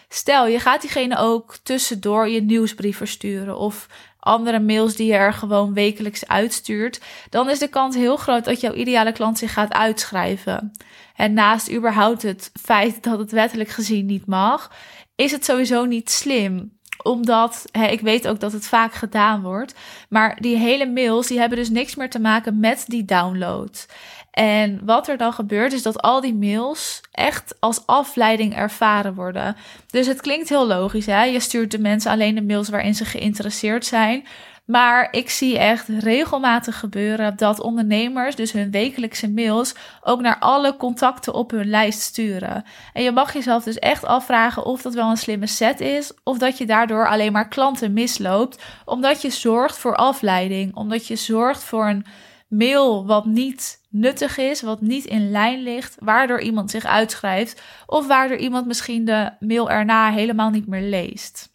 Stel, 0.09 0.47
je 0.47 0.59
gaat 0.59 0.81
diegene 0.81 1.17
ook 1.17 1.57
tussendoor 1.63 2.29
je 2.29 2.41
nieuwsbrief 2.41 2.97
versturen 2.97 3.57
of 3.57 3.87
andere 4.19 4.59
mails 4.59 4.95
die 4.95 5.07
je 5.07 5.13
er 5.13 5.33
gewoon 5.33 5.73
wekelijks 5.73 6.27
uitstuurt, 6.27 7.01
dan 7.29 7.49
is 7.49 7.59
de 7.59 7.67
kans 7.67 7.95
heel 7.95 8.17
groot 8.17 8.45
dat 8.45 8.61
jouw 8.61 8.73
ideale 8.73 9.11
klant 9.11 9.37
zich 9.37 9.53
gaat 9.53 9.73
uitschrijven. 9.73 10.71
En 11.15 11.33
naast 11.33 11.71
überhaupt 11.71 12.21
het 12.21 12.51
feit 12.61 13.03
dat 13.03 13.19
het 13.19 13.31
wettelijk 13.31 13.69
gezien 13.69 14.05
niet 14.05 14.25
mag, 14.25 14.71
is 15.15 15.31
het 15.31 15.45
sowieso 15.45 15.85
niet 15.85 16.09
slim 16.09 16.72
omdat 17.03 17.65
hè, 17.71 17.85
ik 17.85 18.01
weet 18.01 18.27
ook 18.27 18.39
dat 18.39 18.51
het 18.51 18.67
vaak 18.67 18.93
gedaan 18.93 19.41
wordt. 19.41 19.75
Maar 20.09 20.37
die 20.41 20.57
hele 20.57 20.89
mails 20.89 21.27
die 21.27 21.39
hebben 21.39 21.57
dus 21.57 21.69
niks 21.69 21.95
meer 21.95 22.09
te 22.09 22.19
maken 22.19 22.59
met 22.59 22.83
die 22.87 23.05
download. 23.05 23.85
En 24.31 24.79
wat 24.85 25.07
er 25.07 25.17
dan 25.17 25.33
gebeurt 25.33 25.73
is 25.73 25.83
dat 25.83 26.01
al 26.01 26.21
die 26.21 26.33
mails 26.33 27.01
echt 27.11 27.55
als 27.59 27.85
afleiding 27.85 28.55
ervaren 28.55 29.13
worden. 29.13 29.55
Dus 29.87 30.07
het 30.07 30.21
klinkt 30.21 30.49
heel 30.49 30.67
logisch. 30.67 31.05
Hè? 31.05 31.23
Je 31.23 31.39
stuurt 31.39 31.71
de 31.71 31.79
mensen 31.79 32.11
alleen 32.11 32.35
de 32.35 32.43
mails 32.43 32.69
waarin 32.69 32.95
ze 32.95 33.05
geïnteresseerd 33.05 33.85
zijn. 33.85 34.25
Maar 34.65 35.07
ik 35.11 35.29
zie 35.29 35.57
echt 35.57 35.87
regelmatig 35.87 36.79
gebeuren 36.79 37.37
dat 37.37 37.59
ondernemers 37.59 38.35
dus 38.35 38.51
hun 38.51 38.71
wekelijkse 38.71 39.31
mails 39.31 39.75
ook 40.03 40.21
naar 40.21 40.39
alle 40.39 40.77
contacten 40.77 41.33
op 41.33 41.51
hun 41.51 41.69
lijst 41.69 42.01
sturen. 42.01 42.63
En 42.93 43.03
je 43.03 43.11
mag 43.11 43.33
jezelf 43.33 43.63
dus 43.63 43.79
echt 43.79 44.05
afvragen 44.05 44.65
of 44.65 44.81
dat 44.81 44.93
wel 44.93 45.09
een 45.09 45.17
slimme 45.17 45.47
set 45.47 45.79
is 45.79 46.13
of 46.23 46.37
dat 46.37 46.57
je 46.57 46.65
daardoor 46.65 47.07
alleen 47.07 47.31
maar 47.31 47.47
klanten 47.47 47.93
misloopt, 47.93 48.63
omdat 48.85 49.21
je 49.21 49.29
zorgt 49.29 49.77
voor 49.77 49.95
afleiding, 49.95 50.75
omdat 50.75 51.07
je 51.07 51.15
zorgt 51.15 51.63
voor 51.63 51.87
een 51.87 52.05
mail 52.47 53.05
wat 53.05 53.25
niet 53.25 53.81
nuttig 53.89 54.37
is, 54.37 54.61
wat 54.61 54.81
niet 54.81 55.05
in 55.05 55.31
lijn 55.31 55.63
ligt, 55.63 55.95
waardoor 55.99 56.41
iemand 56.41 56.71
zich 56.71 56.85
uitschrijft 56.85 57.61
of 57.85 58.07
waardoor 58.07 58.37
iemand 58.37 58.65
misschien 58.65 59.05
de 59.05 59.31
mail 59.39 59.69
erna 59.69 60.11
helemaal 60.11 60.49
niet 60.49 60.67
meer 60.67 60.89
leest. 60.89 61.52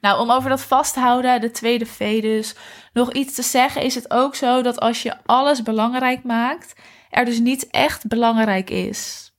Nou, 0.00 0.20
om 0.20 0.30
over 0.30 0.48
dat 0.48 0.60
vast 0.60 0.94
te 0.94 1.00
houden, 1.00 1.40
de 1.40 1.50
tweede 1.50 1.86
V 1.86 2.22
dus, 2.22 2.54
nog 2.92 3.12
iets 3.12 3.34
te 3.34 3.42
zeggen, 3.42 3.82
is 3.82 3.94
het 3.94 4.10
ook 4.10 4.34
zo 4.34 4.62
dat 4.62 4.80
als 4.80 5.02
je 5.02 5.16
alles 5.26 5.62
belangrijk 5.62 6.24
maakt, 6.24 6.74
er 7.10 7.24
dus 7.24 7.38
niet 7.38 7.70
echt 7.70 8.06
belangrijk 8.06 8.70
is. 8.70 9.30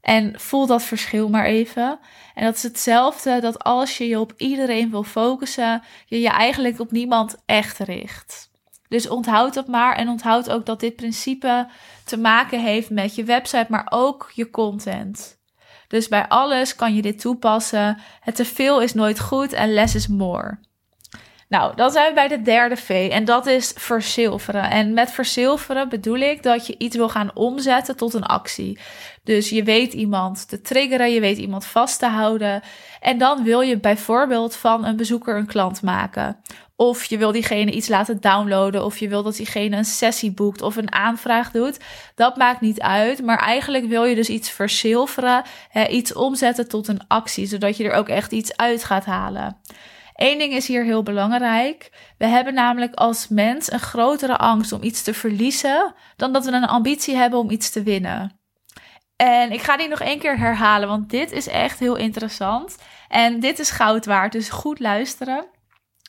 En 0.00 0.40
voel 0.40 0.66
dat 0.66 0.82
verschil 0.82 1.28
maar 1.28 1.44
even. 1.44 1.98
En 2.34 2.44
dat 2.44 2.54
is 2.54 2.62
hetzelfde 2.62 3.40
dat 3.40 3.64
als 3.64 3.98
je 3.98 4.08
je 4.08 4.20
op 4.20 4.32
iedereen 4.36 4.90
wil 4.90 5.02
focussen, 5.02 5.82
je 6.06 6.20
je 6.20 6.28
eigenlijk 6.28 6.80
op 6.80 6.90
niemand 6.90 7.36
echt 7.46 7.78
richt. 7.78 8.50
Dus 8.88 9.08
onthoud 9.08 9.54
dat 9.54 9.66
maar 9.66 9.96
en 9.96 10.08
onthoud 10.08 10.50
ook 10.50 10.66
dat 10.66 10.80
dit 10.80 10.96
principe 10.96 11.68
te 12.04 12.16
maken 12.16 12.60
heeft 12.60 12.90
met 12.90 13.14
je 13.14 13.24
website, 13.24 13.66
maar 13.68 13.86
ook 13.90 14.30
je 14.34 14.50
content. 14.50 15.35
Dus 15.88 16.08
bij 16.08 16.28
alles 16.28 16.76
kan 16.76 16.94
je 16.94 17.02
dit 17.02 17.20
toepassen. 17.20 17.98
Het 18.20 18.34
te 18.34 18.44
veel 18.44 18.82
is 18.82 18.94
nooit 18.94 19.20
goed 19.20 19.52
en 19.52 19.72
less 19.72 19.94
is 19.94 20.06
more. 20.06 20.58
Nou, 21.48 21.76
dan 21.76 21.90
zijn 21.90 22.08
we 22.08 22.14
bij 22.14 22.28
de 22.28 22.42
derde 22.42 22.76
V 22.76 23.08
en 23.12 23.24
dat 23.24 23.46
is 23.46 23.72
verzilveren. 23.76 24.70
En 24.70 24.94
met 24.94 25.10
verzilveren 25.10 25.88
bedoel 25.88 26.16
ik 26.16 26.42
dat 26.42 26.66
je 26.66 26.74
iets 26.78 26.96
wil 26.96 27.08
gaan 27.08 27.30
omzetten 27.34 27.96
tot 27.96 28.14
een 28.14 28.26
actie. 28.26 28.78
Dus 29.24 29.50
je 29.50 29.62
weet 29.62 29.92
iemand 29.92 30.48
te 30.48 30.60
triggeren, 30.60 31.12
je 31.12 31.20
weet 31.20 31.38
iemand 31.38 31.64
vast 31.64 31.98
te 31.98 32.06
houden. 32.06 32.62
En 33.00 33.18
dan 33.18 33.42
wil 33.42 33.60
je 33.60 33.78
bijvoorbeeld 33.78 34.56
van 34.56 34.84
een 34.84 34.96
bezoeker 34.96 35.36
een 35.36 35.46
klant 35.46 35.82
maken. 35.82 36.36
Of 36.76 37.04
je 37.04 37.18
wil 37.18 37.32
diegene 37.32 37.70
iets 37.70 37.88
laten 37.88 38.20
downloaden. 38.20 38.84
Of 38.84 38.98
je 38.98 39.08
wil 39.08 39.22
dat 39.22 39.36
diegene 39.36 39.76
een 39.76 39.84
sessie 39.84 40.32
boekt 40.32 40.62
of 40.62 40.76
een 40.76 40.92
aanvraag 40.92 41.50
doet. 41.50 41.78
Dat 42.14 42.36
maakt 42.36 42.60
niet 42.60 42.80
uit. 42.80 43.22
Maar 43.22 43.38
eigenlijk 43.38 43.86
wil 43.86 44.04
je 44.04 44.14
dus 44.14 44.28
iets 44.28 44.50
verzilveren. 44.50 45.42
Hè, 45.68 45.86
iets 45.86 46.12
omzetten 46.12 46.68
tot 46.68 46.88
een 46.88 47.06
actie. 47.08 47.46
Zodat 47.46 47.76
je 47.76 47.84
er 47.84 47.92
ook 47.92 48.08
echt 48.08 48.32
iets 48.32 48.56
uit 48.56 48.84
gaat 48.84 49.04
halen. 49.04 49.56
Eén 50.16 50.38
ding 50.38 50.52
is 50.52 50.66
hier 50.66 50.84
heel 50.84 51.02
belangrijk. 51.02 51.90
We 52.18 52.26
hebben 52.26 52.54
namelijk 52.54 52.94
als 52.94 53.28
mens 53.28 53.72
een 53.72 53.80
grotere 53.80 54.36
angst 54.36 54.72
om 54.72 54.82
iets 54.82 55.02
te 55.02 55.14
verliezen 55.14 55.94
dan 56.16 56.32
dat 56.32 56.44
we 56.44 56.52
een 56.52 56.64
ambitie 56.64 57.16
hebben 57.16 57.38
om 57.38 57.50
iets 57.50 57.70
te 57.70 57.82
winnen. 57.82 58.40
En 59.16 59.52
ik 59.52 59.60
ga 59.60 59.76
die 59.76 59.88
nog 59.88 60.00
één 60.00 60.18
keer 60.18 60.38
herhalen, 60.38 60.88
want 60.88 61.10
dit 61.10 61.32
is 61.32 61.48
echt 61.48 61.78
heel 61.78 61.96
interessant. 61.96 62.76
En 63.08 63.40
dit 63.40 63.58
is 63.58 63.70
goud 63.70 64.06
waard, 64.06 64.32
dus 64.32 64.50
goed 64.50 64.80
luisteren. 64.80 65.46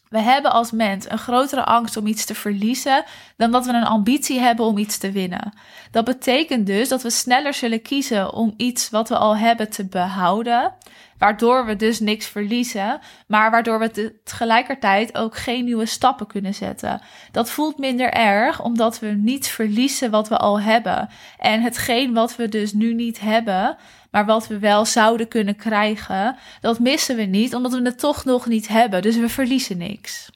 We 0.09 0.19
hebben 0.19 0.51
als 0.51 0.71
mens 0.71 1.09
een 1.09 1.17
grotere 1.17 1.63
angst 1.63 1.97
om 1.97 2.07
iets 2.07 2.25
te 2.25 2.35
verliezen 2.35 3.03
dan 3.37 3.51
dat 3.51 3.65
we 3.65 3.73
een 3.73 3.83
ambitie 3.83 4.39
hebben 4.39 4.65
om 4.65 4.77
iets 4.77 4.97
te 4.97 5.11
winnen. 5.11 5.53
Dat 5.91 6.05
betekent 6.05 6.65
dus 6.65 6.89
dat 6.89 7.01
we 7.01 7.09
sneller 7.09 7.53
zullen 7.53 7.81
kiezen 7.81 8.33
om 8.33 8.53
iets 8.57 8.89
wat 8.89 9.09
we 9.09 9.17
al 9.17 9.37
hebben 9.37 9.69
te 9.69 9.85
behouden, 9.85 10.73
waardoor 11.17 11.65
we 11.65 11.75
dus 11.75 11.99
niks 11.99 12.27
verliezen, 12.27 12.99
maar 13.27 13.51
waardoor 13.51 13.79
we 13.79 14.13
tegelijkertijd 14.23 15.17
ook 15.17 15.37
geen 15.37 15.65
nieuwe 15.65 15.85
stappen 15.85 16.27
kunnen 16.27 16.53
zetten. 16.53 17.01
Dat 17.31 17.49
voelt 17.49 17.77
minder 17.77 18.13
erg 18.13 18.61
omdat 18.61 18.99
we 18.99 19.07
niet 19.07 19.47
verliezen 19.47 20.11
wat 20.11 20.27
we 20.27 20.37
al 20.37 20.61
hebben. 20.61 21.09
En 21.37 21.61
hetgeen 21.61 22.13
wat 22.13 22.35
we 22.35 22.49
dus 22.49 22.73
nu 22.73 22.93
niet 22.93 23.19
hebben, 23.19 23.77
maar 24.17 24.25
wat 24.25 24.47
we 24.47 24.59
wel 24.59 24.85
zouden 24.85 25.27
kunnen 25.27 25.55
krijgen, 25.55 26.37
dat 26.61 26.79
missen 26.79 27.15
we 27.15 27.21
niet, 27.21 27.55
omdat 27.55 27.73
we 27.73 27.81
het 27.81 27.99
toch 27.99 28.25
nog 28.25 28.45
niet 28.45 28.67
hebben. 28.67 29.01
Dus 29.01 29.17
we 29.17 29.29
verliezen 29.29 29.77
niks. 29.77 30.29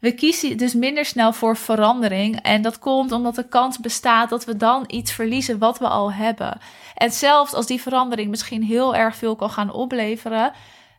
We 0.00 0.12
kiezen 0.12 0.56
dus 0.56 0.74
minder 0.74 1.04
snel 1.04 1.32
voor 1.32 1.56
verandering. 1.56 2.40
En 2.42 2.62
dat 2.62 2.78
komt 2.78 3.12
omdat 3.12 3.34
de 3.34 3.48
kans 3.48 3.78
bestaat 3.78 4.30
dat 4.30 4.44
we 4.44 4.56
dan 4.56 4.84
iets 4.86 5.12
verliezen 5.12 5.58
wat 5.58 5.78
we 5.78 5.88
al 5.88 6.12
hebben. 6.12 6.58
En 6.94 7.10
zelfs 7.10 7.52
als 7.52 7.66
die 7.66 7.80
verandering 7.80 8.30
misschien 8.30 8.62
heel 8.62 8.94
erg 8.94 9.16
veel 9.16 9.36
kan 9.36 9.50
gaan 9.50 9.72
opleveren, 9.72 10.52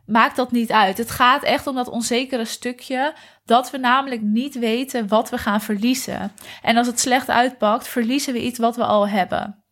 maakt 0.05 0.35
dat 0.35 0.51
niet 0.51 0.71
uit. 0.71 0.97
Het 0.97 1.11
gaat 1.11 1.43
echt 1.43 1.67
om 1.67 1.75
dat 1.75 1.89
onzekere 1.89 2.45
stukje 2.45 3.13
dat 3.45 3.71
we 3.71 3.77
namelijk 3.77 4.21
niet 4.21 4.59
weten 4.59 5.07
wat 5.07 5.29
we 5.29 5.37
gaan 5.37 5.61
verliezen. 5.61 6.31
En 6.61 6.77
als 6.77 6.87
het 6.87 6.99
slecht 6.99 7.29
uitpakt, 7.29 7.87
verliezen 7.87 8.33
we 8.33 8.43
iets 8.43 8.59
wat 8.59 8.75
we 8.75 8.85
al 8.85 9.07
hebben 9.07 9.64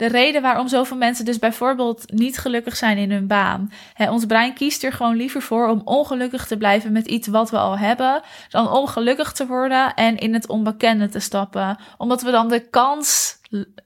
de 0.00 0.08
reden 0.08 0.42
waarom 0.42 0.68
zoveel 0.68 0.96
mensen 0.96 1.24
dus 1.24 1.38
bijvoorbeeld 1.38 2.12
niet 2.12 2.38
gelukkig 2.38 2.76
zijn 2.76 2.98
in 2.98 3.10
hun 3.10 3.26
baan. 3.26 3.72
ons 3.96 4.26
brein 4.26 4.54
kiest 4.54 4.84
er 4.84 4.92
gewoon 4.92 5.16
liever 5.16 5.42
voor 5.42 5.68
om 5.68 5.82
ongelukkig 5.84 6.46
te 6.46 6.56
blijven 6.56 6.92
met 6.92 7.06
iets 7.06 7.28
wat 7.28 7.50
we 7.50 7.58
al 7.58 7.78
hebben, 7.78 8.22
dan 8.48 8.70
ongelukkig 8.70 9.32
te 9.32 9.46
worden 9.46 9.94
en 9.94 10.18
in 10.18 10.34
het 10.34 10.48
onbekende 10.48 11.08
te 11.08 11.18
stappen. 11.18 11.78
Omdat 11.98 12.22
we 12.22 12.30
dan 12.30 12.48
de 12.48 12.60
kans, 12.60 13.38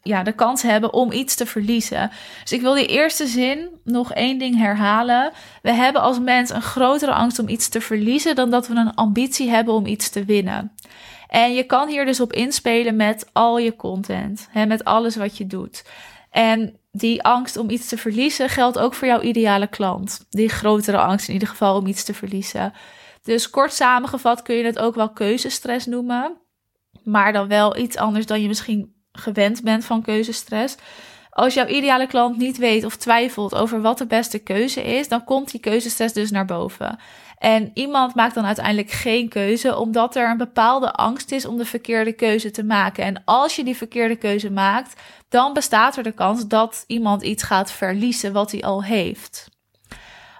ja, 0.03 0.23
de 0.23 0.33
kans 0.33 0.63
hebben 0.63 0.93
om 0.93 1.13
iets 1.13 1.35
te 1.35 1.47
verliezen. 1.47 2.11
Dus 2.43 2.53
ik 2.53 2.61
wil 2.61 2.75
die 2.75 2.87
eerste 2.87 3.27
zin 3.27 3.69
nog 3.85 4.13
één 4.13 4.39
ding 4.39 4.57
herhalen. 4.59 5.33
We 5.63 5.73
hebben 5.73 6.03
als 6.03 6.21
mens 6.21 6.51
een 6.51 6.63
grotere 6.63 7.13
angst 7.13 7.39
om 7.39 7.49
iets 7.49 7.69
te 7.69 7.81
verliezen 7.81 8.35
dan 8.35 8.51
dat 8.51 8.69
we 8.69 8.75
een 8.75 8.95
ambitie 8.95 9.51
hebben 9.51 9.75
om 9.75 9.87
iets 9.87 10.11
te 10.11 10.25
winnen. 10.25 10.73
En 11.35 11.55
je 11.55 11.65
kan 11.65 11.89
hier 11.89 12.05
dus 12.05 12.21
op 12.21 12.33
inspelen 12.33 12.97
met 12.97 13.29
al 13.33 13.59
je 13.59 13.77
content, 13.77 14.49
hè, 14.51 14.67
met 14.67 14.85
alles 14.85 15.17
wat 15.17 15.37
je 15.37 15.47
doet. 15.47 15.85
En 16.31 16.79
die 16.93 17.23
angst 17.23 17.57
om 17.57 17.71
iets 17.71 17.89
te 17.89 17.97
verliezen 17.97 18.49
geldt 18.49 18.79
ook 18.79 18.95
voor 18.95 19.09
jouw 19.09 19.21
ideale 19.21 19.67
klant. 19.67 20.27
Die 20.31 20.49
grotere 20.49 20.99
angst 20.99 21.29
in 21.29 21.35
ieder 21.35 21.49
geval 21.49 21.77
om 21.77 21.87
iets 21.87 22.05
te 22.05 22.15
verliezen. 22.15 22.73
Dus 23.23 23.51
kort 23.51 23.73
samengevat 23.73 24.43
kun 24.43 24.55
je 24.55 24.65
het 24.65 24.79
ook 24.79 24.95
wel 24.95 25.13
keuzestress 25.13 25.87
noemen. 25.87 26.37
Maar 27.05 27.33
dan 27.33 27.49
wel 27.49 27.77
iets 27.77 27.97
anders 27.97 28.27
dan 28.27 28.43
je 28.43 28.49
misschien 28.49 28.95
gewend 29.13 29.63
bent 29.63 29.85
van 29.85 30.03
keuzestress. 30.03 30.77
Als 31.35 31.55
jouw 31.55 31.67
ideale 31.67 32.07
klant 32.07 32.37
niet 32.37 32.57
weet 32.57 32.85
of 32.85 32.97
twijfelt 32.97 33.55
over 33.55 33.81
wat 33.81 33.99
de 33.99 34.07
beste 34.07 34.39
keuze 34.39 34.83
is, 34.83 35.09
dan 35.09 35.25
komt 35.25 35.51
die 35.51 35.61
keuzestress 35.61 36.15
dus 36.15 36.31
naar 36.31 36.45
boven. 36.45 36.99
En 37.39 37.71
iemand 37.75 38.15
maakt 38.15 38.35
dan 38.35 38.45
uiteindelijk 38.45 38.91
geen 38.91 39.29
keuze, 39.29 39.79
omdat 39.79 40.17
er 40.17 40.31
een 40.31 40.37
bepaalde 40.37 40.93
angst 40.93 41.33
is 41.33 41.47
om 41.47 41.57
de 41.57 41.65
verkeerde 41.65 42.13
keuze 42.13 42.51
te 42.51 42.65
maken. 42.65 43.05
En 43.05 43.23
als 43.25 43.57
je 43.57 43.65
die 43.65 43.77
verkeerde 43.77 44.17
keuze 44.17 44.51
maakt, 44.51 45.01
dan 45.29 45.53
bestaat 45.53 45.97
er 45.97 46.03
de 46.03 46.13
kans 46.13 46.47
dat 46.47 46.85
iemand 46.87 47.23
iets 47.23 47.43
gaat 47.43 47.73
verliezen 47.73 48.33
wat 48.33 48.51
hij 48.51 48.63
al 48.63 48.83
heeft. 48.85 49.53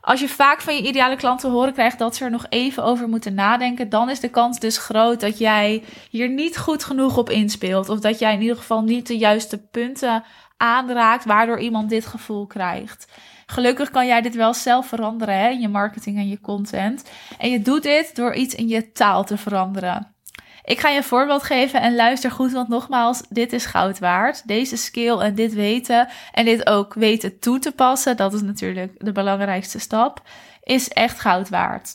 Als 0.05 0.21
je 0.21 0.29
vaak 0.29 0.61
van 0.61 0.77
je 0.77 0.83
ideale 0.83 1.17
klant 1.17 1.41
te 1.41 1.49
horen 1.49 1.73
krijgt 1.73 1.99
dat 1.99 2.17
ze 2.17 2.25
er 2.25 2.31
nog 2.31 2.47
even 2.49 2.85
over 2.85 3.09
moeten 3.09 3.35
nadenken, 3.35 3.89
dan 3.89 4.11
is 4.11 4.21
de 4.21 4.29
kans 4.29 4.59
dus 4.59 4.79
groot 4.79 5.21
dat 5.21 5.39
jij 5.39 5.83
hier 6.11 6.29
niet 6.29 6.59
goed 6.59 6.85
genoeg 6.85 7.17
op 7.17 7.31
inspeelt. 7.31 7.89
Of 7.89 8.01
dat 8.01 8.19
jij 8.19 8.33
in 8.35 8.41
ieder 8.41 8.57
geval 8.57 8.83
niet 8.83 9.07
de 9.07 9.19
juiste 9.19 9.59
punten 9.59 10.25
aanraakt, 10.57 11.25
waardoor 11.25 11.61
iemand 11.61 11.91
dit 11.91 12.07
gevoel 12.07 12.47
krijgt. 12.47 13.13
Gelukkig 13.47 13.91
kan 13.91 14.07
jij 14.07 14.21
dit 14.23 14.35
wel 14.35 14.55
zelf 14.55 14.87
veranderen 14.87 15.39
hè, 15.39 15.49
in 15.49 15.61
je 15.61 15.69
marketing 15.69 16.17
en 16.17 16.29
je 16.29 16.41
content. 16.41 17.11
En 17.39 17.51
je 17.51 17.63
doet 17.63 17.83
dit 17.83 18.17
door 18.17 18.35
iets 18.35 18.55
in 18.55 18.69
je 18.69 18.93
taal 18.93 19.25
te 19.25 19.37
veranderen. 19.37 20.15
Ik 20.65 20.81
ga 20.81 20.89
je 20.89 20.97
een 20.97 21.05
voorbeeld 21.05 21.43
geven 21.43 21.81
en 21.81 21.95
luister 21.95 22.31
goed, 22.31 22.53
want 22.53 22.69
nogmaals, 22.69 23.23
dit 23.29 23.53
is 23.53 23.67
goud 23.67 23.99
waard. 23.99 24.47
Deze 24.47 24.77
skill 24.77 25.19
en 25.19 25.35
dit 25.35 25.55
weten 25.55 26.09
en 26.33 26.45
dit 26.45 26.67
ook 26.67 26.95
weten 26.95 27.39
toe 27.39 27.59
te 27.59 27.73
passen, 27.73 28.17
dat 28.17 28.35
is 28.35 28.43
natuurlijk 28.43 28.95
de 28.99 29.13
belangrijkste 29.13 29.79
stap, 29.79 30.23
is 30.63 30.89
echt 30.89 31.21
goud 31.21 31.49
waard. 31.49 31.95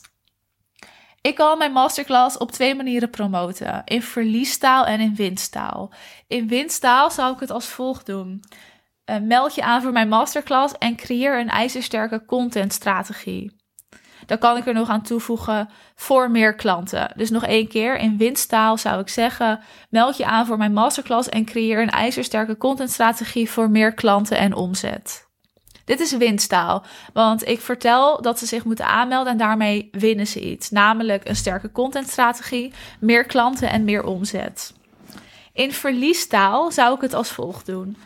Ik 1.22 1.34
kan 1.34 1.58
mijn 1.58 1.72
masterclass 1.72 2.38
op 2.38 2.50
twee 2.50 2.74
manieren 2.74 3.10
promoten: 3.10 3.82
in 3.84 4.02
verliestaal 4.02 4.86
en 4.86 5.00
in 5.00 5.14
winstaal. 5.14 5.92
In 6.26 6.48
winstaal 6.48 7.10
zou 7.10 7.34
ik 7.34 7.40
het 7.40 7.50
als 7.50 7.66
volgt 7.66 8.06
doen. 8.06 8.44
Uh, 9.10 9.16
meld 9.18 9.54
je 9.54 9.62
aan 9.62 9.82
voor 9.82 9.92
mijn 9.92 10.08
masterclass 10.08 10.74
en 10.78 10.96
creëer 10.96 11.40
een 11.40 11.48
ijzersterke 11.48 12.24
contentstrategie. 12.24 13.58
Dan 14.26 14.38
kan 14.38 14.56
ik 14.56 14.66
er 14.66 14.74
nog 14.74 14.88
aan 14.88 15.02
toevoegen 15.02 15.68
voor 15.94 16.30
meer 16.30 16.54
klanten. 16.54 17.12
Dus 17.16 17.30
nog 17.30 17.44
één 17.44 17.68
keer 17.68 17.96
in 17.96 18.16
winsttaal 18.16 18.78
zou 18.78 19.00
ik 19.00 19.08
zeggen: 19.08 19.60
meld 19.90 20.16
je 20.16 20.24
aan 20.24 20.46
voor 20.46 20.58
mijn 20.58 20.72
masterclass 20.72 21.28
en 21.28 21.44
creëer 21.44 21.82
een 21.82 21.90
ijzersterke 21.90 22.56
contentstrategie 22.56 23.50
voor 23.50 23.70
meer 23.70 23.94
klanten 23.94 24.38
en 24.38 24.54
omzet. 24.54 25.29
Dit 25.90 26.00
is 26.00 26.16
winsttaal, 26.16 26.82
want 27.12 27.48
ik 27.48 27.60
vertel 27.60 28.22
dat 28.22 28.38
ze 28.38 28.46
zich 28.46 28.64
moeten 28.64 28.86
aanmelden 28.86 29.32
en 29.32 29.38
daarmee 29.38 29.88
winnen 29.92 30.26
ze 30.26 30.50
iets, 30.50 30.70
namelijk 30.70 31.28
een 31.28 31.36
sterke 31.36 31.72
contentstrategie, 31.72 32.72
meer 33.00 33.24
klanten 33.24 33.70
en 33.70 33.84
meer 33.84 34.04
omzet. 34.04 34.74
In 35.52 35.72
verliestaal 35.72 36.70
zou 36.70 36.94
ik 36.94 37.00
het 37.00 37.14
als 37.14 37.30
volgt 37.30 37.66
doen. 37.66 37.96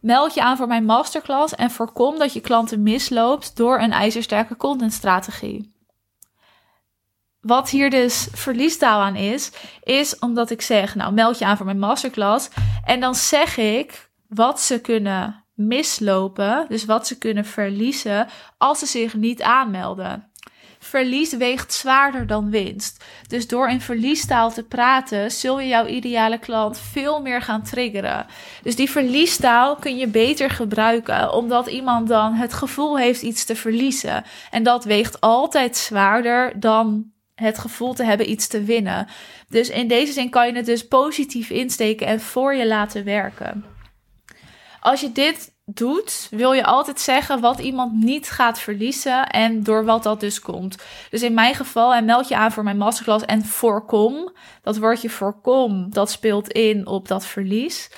Meld 0.00 0.34
je 0.34 0.42
aan 0.42 0.56
voor 0.56 0.66
mijn 0.66 0.84
masterclass 0.84 1.54
en 1.54 1.70
voorkom 1.70 2.18
dat 2.18 2.32
je 2.32 2.40
klanten 2.40 2.82
misloopt 2.82 3.56
door 3.56 3.80
een 3.80 3.92
ijzersterke 3.92 4.56
contentstrategie. 4.56 5.74
Wat 7.40 7.70
hier 7.70 7.90
dus 7.90 8.28
verliestaal 8.32 9.00
aan 9.00 9.16
is, 9.16 9.52
is 9.82 10.18
omdat 10.18 10.50
ik 10.50 10.62
zeg, 10.62 10.94
nou 10.94 11.12
meld 11.12 11.38
je 11.38 11.44
aan 11.44 11.56
voor 11.56 11.66
mijn 11.66 11.78
masterclass 11.78 12.48
en 12.84 13.00
dan 13.00 13.14
zeg 13.14 13.56
ik 13.56 14.10
wat 14.28 14.60
ze 14.60 14.80
kunnen 14.80 15.46
mislopen, 15.58 16.66
dus 16.68 16.84
wat 16.84 17.06
ze 17.06 17.18
kunnen 17.18 17.44
verliezen 17.44 18.26
als 18.58 18.78
ze 18.78 18.86
zich 18.86 19.14
niet 19.14 19.42
aanmelden 19.42 20.28
verlies 20.78 21.36
weegt 21.36 21.72
zwaarder 21.72 22.26
dan 22.26 22.50
winst. 22.50 23.04
Dus 23.26 23.46
door 23.46 23.68
in 23.68 23.80
verliestaal 23.80 24.52
te 24.52 24.62
praten, 24.62 25.30
zul 25.30 25.60
je 25.60 25.68
jouw 25.68 25.86
ideale 25.86 26.38
klant 26.38 26.78
veel 26.78 27.22
meer 27.22 27.42
gaan 27.42 27.62
triggeren. 27.62 28.26
Dus 28.62 28.76
die 28.76 28.90
verliestaal 28.90 29.76
kun 29.76 29.96
je 29.96 30.06
beter 30.06 30.50
gebruiken, 30.50 31.32
omdat 31.32 31.66
iemand 31.66 32.08
dan 32.08 32.34
het 32.34 32.52
gevoel 32.52 32.98
heeft 32.98 33.22
iets 33.22 33.44
te 33.44 33.56
verliezen. 33.56 34.24
En 34.50 34.62
dat 34.62 34.84
weegt 34.84 35.20
altijd 35.20 35.76
zwaarder 35.76 36.60
dan 36.60 37.10
het 37.34 37.58
gevoel 37.58 37.94
te 37.94 38.04
hebben 38.04 38.30
iets 38.30 38.46
te 38.46 38.62
winnen. 38.62 39.06
Dus 39.48 39.68
in 39.68 39.88
deze 39.88 40.12
zin 40.12 40.30
kan 40.30 40.46
je 40.46 40.52
het 40.52 40.66
dus 40.66 40.88
positief 40.88 41.50
insteken 41.50 42.06
en 42.06 42.20
voor 42.20 42.54
je 42.54 42.66
laten 42.66 43.04
werken. 43.04 43.77
Als 44.80 45.00
je 45.00 45.12
dit 45.12 45.56
doet, 45.64 46.28
wil 46.30 46.52
je 46.52 46.64
altijd 46.64 47.00
zeggen 47.00 47.40
wat 47.40 47.58
iemand 47.58 47.92
niet 47.92 48.30
gaat 48.30 48.58
verliezen 48.58 49.26
en 49.26 49.62
door 49.62 49.84
wat 49.84 50.02
dat 50.02 50.20
dus 50.20 50.40
komt. 50.40 50.76
Dus 51.10 51.22
in 51.22 51.34
mijn 51.34 51.54
geval, 51.54 51.94
en 51.94 52.04
meld 52.04 52.28
je 52.28 52.36
aan 52.36 52.52
voor 52.52 52.62
mijn 52.62 52.76
masterclass 52.78 53.24
en 53.24 53.44
voorkom. 53.44 54.32
Dat 54.62 54.78
woordje 54.78 55.10
voorkom, 55.10 55.90
dat 55.90 56.10
speelt 56.10 56.48
in 56.48 56.86
op 56.86 57.08
dat 57.08 57.26
verlies. 57.26 57.90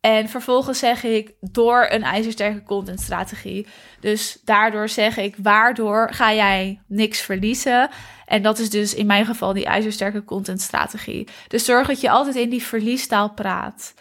En 0.00 0.28
vervolgens 0.28 0.78
zeg 0.78 1.02
ik 1.04 1.32
door 1.40 1.86
een 1.90 2.02
ijzersterke 2.02 2.62
contentstrategie. 2.62 3.66
Dus 4.00 4.38
daardoor 4.44 4.88
zeg 4.88 5.16
ik 5.16 5.34
waardoor 5.38 6.08
ga 6.12 6.32
jij 6.32 6.80
niks 6.86 7.20
verliezen. 7.20 7.90
En 8.26 8.42
dat 8.42 8.58
is 8.58 8.70
dus 8.70 8.94
in 8.94 9.06
mijn 9.06 9.26
geval 9.26 9.52
die 9.52 9.64
ijzersterke 9.64 10.24
contentstrategie. 10.24 11.28
Dus 11.48 11.64
zorg 11.64 11.86
dat 11.86 12.00
je 12.00 12.10
altijd 12.10 12.36
in 12.36 12.50
die 12.50 12.62
verliestaal 12.62 13.30
praat. 13.30 13.94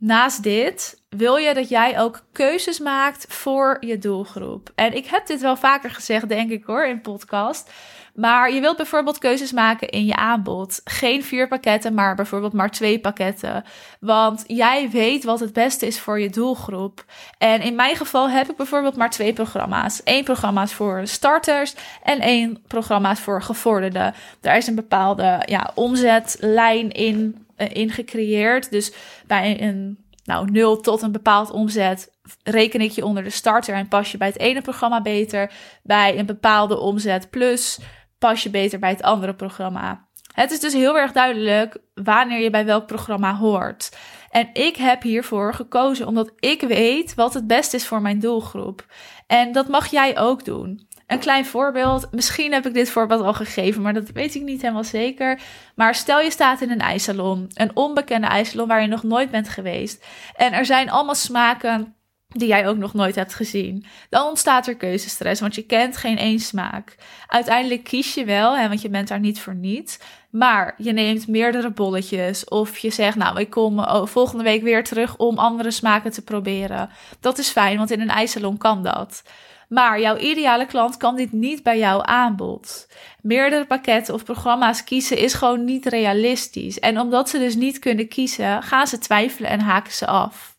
Naast 0.00 0.42
dit 0.42 1.02
wil 1.08 1.36
je 1.36 1.54
dat 1.54 1.68
jij 1.68 2.00
ook 2.00 2.22
keuzes 2.32 2.78
maakt 2.78 3.26
voor 3.28 3.76
je 3.80 3.98
doelgroep. 3.98 4.70
En 4.74 4.94
ik 4.94 5.06
heb 5.06 5.26
dit 5.26 5.40
wel 5.40 5.56
vaker 5.56 5.90
gezegd, 5.90 6.28
denk 6.28 6.50
ik 6.50 6.64
hoor, 6.64 6.86
in 6.86 7.00
podcast. 7.00 7.72
Maar 8.14 8.52
je 8.52 8.60
wilt 8.60 8.76
bijvoorbeeld 8.76 9.18
keuzes 9.18 9.52
maken 9.52 9.88
in 9.88 10.04
je 10.04 10.16
aanbod. 10.16 10.80
Geen 10.84 11.24
vier 11.24 11.48
pakketten, 11.48 11.94
maar 11.94 12.14
bijvoorbeeld 12.14 12.52
maar 12.52 12.70
twee 12.70 13.00
pakketten. 13.00 13.64
Want 14.00 14.44
jij 14.46 14.90
weet 14.90 15.24
wat 15.24 15.40
het 15.40 15.52
beste 15.52 15.86
is 15.86 16.00
voor 16.00 16.20
je 16.20 16.30
doelgroep. 16.30 17.04
En 17.38 17.60
in 17.60 17.74
mijn 17.74 17.96
geval 17.96 18.30
heb 18.30 18.50
ik 18.50 18.56
bijvoorbeeld 18.56 18.96
maar 18.96 19.10
twee 19.10 19.32
programma's. 19.32 20.00
Eén 20.04 20.24
programma 20.24 20.62
is 20.62 20.72
voor 20.72 21.00
starters 21.04 21.74
en 22.02 22.20
één 22.20 22.62
programma 22.66 23.10
is 23.10 23.20
voor 23.20 23.42
gevorderden. 23.42 24.14
Daar 24.40 24.56
is 24.56 24.66
een 24.66 24.74
bepaalde 24.74 25.42
ja, 25.44 25.70
omzetlijn 25.74 26.90
in, 26.90 27.46
uh, 27.60 27.68
in 27.72 27.90
gecreëerd. 27.90 28.70
Dus 28.70 28.92
bij 29.26 29.62
een 29.62 29.98
nou, 30.24 30.50
0 30.50 30.80
tot 30.80 31.02
een 31.02 31.12
bepaald 31.12 31.50
omzet 31.50 32.12
reken 32.42 32.80
ik 32.80 32.90
je 32.90 33.04
onder 33.04 33.22
de 33.22 33.30
starter 33.30 33.74
en 33.74 33.88
pas 33.88 34.12
je 34.12 34.18
bij 34.18 34.28
het 34.28 34.38
ene 34.38 34.60
programma 34.60 35.02
beter. 35.02 35.52
Bij 35.82 36.18
een 36.18 36.26
bepaalde 36.26 36.78
omzet 36.78 37.30
plus 37.30 37.78
pas 38.18 38.42
je 38.42 38.50
beter 38.50 38.78
bij 38.78 38.90
het 38.90 39.02
andere 39.02 39.34
programma. 39.34 40.08
Het 40.32 40.50
is 40.50 40.60
dus 40.60 40.72
heel 40.72 40.98
erg 40.98 41.12
duidelijk 41.12 41.78
wanneer 41.94 42.40
je 42.40 42.50
bij 42.50 42.64
welk 42.64 42.86
programma 42.86 43.36
hoort. 43.36 43.96
En 44.30 44.48
ik 44.52 44.76
heb 44.76 45.02
hiervoor 45.02 45.54
gekozen 45.54 46.06
omdat 46.06 46.32
ik 46.38 46.60
weet 46.60 47.14
wat 47.14 47.34
het 47.34 47.46
beste 47.46 47.76
is 47.76 47.86
voor 47.86 48.00
mijn 48.00 48.18
doelgroep. 48.18 48.86
En 49.26 49.52
dat 49.52 49.68
mag 49.68 49.86
jij 49.86 50.18
ook 50.18 50.44
doen. 50.44 50.88
Een 51.10 51.18
klein 51.18 51.46
voorbeeld. 51.46 52.08
Misschien 52.10 52.52
heb 52.52 52.66
ik 52.66 52.74
dit 52.74 52.90
voorbeeld 52.90 53.22
al 53.22 53.34
gegeven, 53.34 53.82
maar 53.82 53.94
dat 53.94 54.10
weet 54.10 54.34
ik 54.34 54.42
niet 54.42 54.62
helemaal 54.62 54.84
zeker. 54.84 55.40
Maar 55.74 55.94
stel 55.94 56.20
je 56.20 56.30
staat 56.30 56.60
in 56.60 56.70
een 56.70 56.80
ijsalon, 56.80 57.50
een 57.54 57.76
onbekende 57.76 58.26
ijsalon 58.26 58.68
waar 58.68 58.80
je 58.80 58.86
nog 58.86 59.02
nooit 59.02 59.30
bent 59.30 59.48
geweest. 59.48 60.04
En 60.36 60.52
er 60.52 60.64
zijn 60.64 60.90
allemaal 60.90 61.14
smaken 61.14 61.94
die 62.28 62.48
jij 62.48 62.68
ook 62.68 62.76
nog 62.76 62.94
nooit 62.94 63.14
hebt 63.14 63.34
gezien. 63.34 63.84
Dan 64.08 64.26
ontstaat 64.26 64.66
er 64.66 64.76
keuzestress, 64.76 65.40
want 65.40 65.54
je 65.54 65.62
kent 65.62 65.96
geen 65.96 66.18
één 66.18 66.38
smaak. 66.38 66.94
Uiteindelijk 67.26 67.84
kies 67.84 68.14
je 68.14 68.24
wel, 68.24 68.56
hè, 68.56 68.68
want 68.68 68.82
je 68.82 68.88
bent 68.88 69.08
daar 69.08 69.20
niet 69.20 69.40
voor 69.40 69.54
niet. 69.54 70.04
Maar 70.30 70.74
je 70.76 70.92
neemt 70.92 71.28
meerdere 71.28 71.70
bolletjes 71.70 72.44
of 72.44 72.78
je 72.78 72.90
zegt, 72.90 73.16
nou, 73.16 73.40
ik 73.40 73.50
kom 73.50 73.78
oh, 73.78 74.06
volgende 74.06 74.44
week 74.44 74.62
weer 74.62 74.84
terug 74.84 75.16
om 75.16 75.38
andere 75.38 75.70
smaken 75.70 76.10
te 76.10 76.22
proberen. 76.22 76.90
Dat 77.20 77.38
is 77.38 77.48
fijn, 77.48 77.76
want 77.76 77.90
in 77.90 78.00
een 78.00 78.08
ijsalon 78.08 78.58
kan 78.58 78.82
dat. 78.82 79.22
Maar 79.70 80.00
jouw 80.00 80.16
ideale 80.16 80.66
klant 80.66 80.96
kan 80.96 81.16
dit 81.16 81.32
niet 81.32 81.62
bij 81.62 81.78
jouw 81.78 82.02
aanbod. 82.02 82.88
Meerdere 83.22 83.64
pakketten 83.64 84.14
of 84.14 84.24
programma's 84.24 84.84
kiezen 84.84 85.18
is 85.18 85.34
gewoon 85.34 85.64
niet 85.64 85.86
realistisch. 85.86 86.78
En 86.78 87.00
omdat 87.00 87.28
ze 87.28 87.38
dus 87.38 87.54
niet 87.54 87.78
kunnen 87.78 88.08
kiezen, 88.08 88.62
gaan 88.62 88.86
ze 88.86 88.98
twijfelen 88.98 89.50
en 89.50 89.60
haken 89.60 89.92
ze 89.92 90.06
af. 90.06 90.58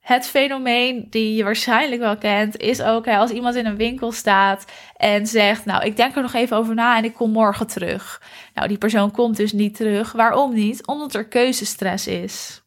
Het 0.00 0.26
fenomeen 0.26 1.06
die 1.10 1.34
je 1.34 1.44
waarschijnlijk 1.44 2.00
wel 2.00 2.18
kent, 2.18 2.56
is 2.56 2.82
ook 2.82 3.08
als 3.08 3.30
iemand 3.30 3.54
in 3.54 3.66
een 3.66 3.76
winkel 3.76 4.12
staat 4.12 4.64
en 4.96 5.26
zegt: 5.26 5.64
Nou, 5.64 5.84
ik 5.84 5.96
denk 5.96 6.16
er 6.16 6.22
nog 6.22 6.34
even 6.34 6.56
over 6.56 6.74
na 6.74 6.96
en 6.96 7.04
ik 7.04 7.14
kom 7.14 7.30
morgen 7.30 7.66
terug. 7.66 8.22
Nou, 8.54 8.68
die 8.68 8.78
persoon 8.78 9.10
komt 9.10 9.36
dus 9.36 9.52
niet 9.52 9.76
terug. 9.76 10.12
Waarom 10.12 10.54
niet? 10.54 10.86
Omdat 10.86 11.14
er 11.14 11.28
keuzestress 11.28 12.06
is. 12.06 12.63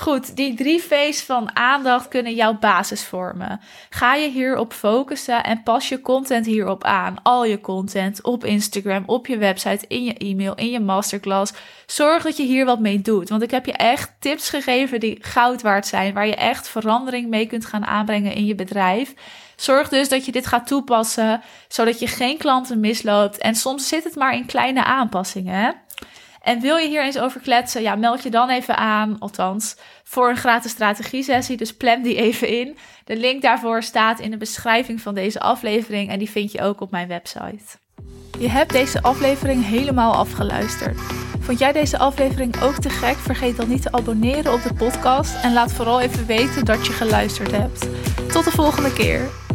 Goed, 0.00 0.36
die 0.36 0.54
drie 0.54 0.82
V's 0.82 1.22
van 1.22 1.56
aandacht 1.56 2.08
kunnen 2.08 2.34
jouw 2.34 2.58
basis 2.58 3.04
vormen. 3.04 3.60
Ga 3.90 4.14
je 4.14 4.28
hierop 4.28 4.72
focussen 4.72 5.44
en 5.44 5.62
pas 5.62 5.88
je 5.88 6.00
content 6.00 6.46
hierop 6.46 6.84
aan. 6.84 7.16
Al 7.22 7.44
je 7.44 7.60
content 7.60 8.22
op 8.22 8.44
Instagram, 8.44 9.02
op 9.06 9.26
je 9.26 9.36
website, 9.36 9.84
in 9.88 10.04
je 10.04 10.14
e-mail, 10.14 10.54
in 10.54 10.70
je 10.70 10.80
masterclass. 10.80 11.52
Zorg 11.86 12.22
dat 12.22 12.36
je 12.36 12.42
hier 12.42 12.64
wat 12.64 12.80
mee 12.80 13.00
doet. 13.00 13.28
Want 13.28 13.42
ik 13.42 13.50
heb 13.50 13.66
je 13.66 13.72
echt 13.72 14.12
tips 14.18 14.50
gegeven 14.50 15.00
die 15.00 15.18
goud 15.20 15.62
waard 15.62 15.86
zijn, 15.86 16.14
waar 16.14 16.26
je 16.26 16.36
echt 16.36 16.68
verandering 16.68 17.28
mee 17.28 17.46
kunt 17.46 17.66
gaan 17.66 17.86
aanbrengen 17.86 18.34
in 18.34 18.46
je 18.46 18.54
bedrijf. 18.54 19.14
Zorg 19.56 19.88
dus 19.88 20.08
dat 20.08 20.24
je 20.24 20.32
dit 20.32 20.46
gaat 20.46 20.66
toepassen, 20.66 21.42
zodat 21.68 21.98
je 21.98 22.06
geen 22.06 22.38
klanten 22.38 22.80
misloopt. 22.80 23.38
En 23.38 23.54
soms 23.54 23.88
zit 23.88 24.04
het 24.04 24.14
maar 24.14 24.34
in 24.34 24.46
kleine 24.46 24.84
aanpassingen. 24.84 25.54
Hè? 25.54 25.70
En 26.46 26.60
wil 26.60 26.76
je 26.76 26.88
hier 26.88 27.04
eens 27.04 27.18
over 27.18 27.40
kletsen? 27.40 27.82
Ja, 27.82 27.94
meld 27.94 28.22
je 28.22 28.30
dan 28.30 28.50
even 28.50 28.76
aan, 28.76 29.18
althans, 29.18 29.76
voor 30.04 30.28
een 30.28 30.36
gratis 30.36 30.70
strategie-sessie. 30.70 31.56
Dus 31.56 31.76
plan 31.76 32.02
die 32.02 32.16
even 32.16 32.48
in. 32.48 32.76
De 33.04 33.16
link 33.16 33.42
daarvoor 33.42 33.82
staat 33.82 34.20
in 34.20 34.30
de 34.30 34.36
beschrijving 34.36 35.00
van 35.00 35.14
deze 35.14 35.40
aflevering 35.40 36.10
en 36.10 36.18
die 36.18 36.30
vind 36.30 36.52
je 36.52 36.62
ook 36.62 36.80
op 36.80 36.90
mijn 36.90 37.08
website. 37.08 37.78
Je 38.38 38.48
hebt 38.48 38.72
deze 38.72 39.02
aflevering 39.02 39.64
helemaal 39.64 40.14
afgeluisterd. 40.14 41.00
Vond 41.40 41.58
jij 41.58 41.72
deze 41.72 41.98
aflevering 41.98 42.62
ook 42.62 42.76
te 42.76 42.90
gek? 42.90 43.16
Vergeet 43.16 43.56
dan 43.56 43.68
niet 43.68 43.82
te 43.82 43.92
abonneren 43.92 44.52
op 44.52 44.62
de 44.62 44.74
podcast 44.74 45.42
en 45.42 45.52
laat 45.52 45.72
vooral 45.72 46.00
even 46.00 46.26
weten 46.26 46.64
dat 46.64 46.86
je 46.86 46.92
geluisterd 46.92 47.50
hebt. 47.50 47.88
Tot 48.32 48.44
de 48.44 48.50
volgende 48.50 48.92
keer. 48.92 49.45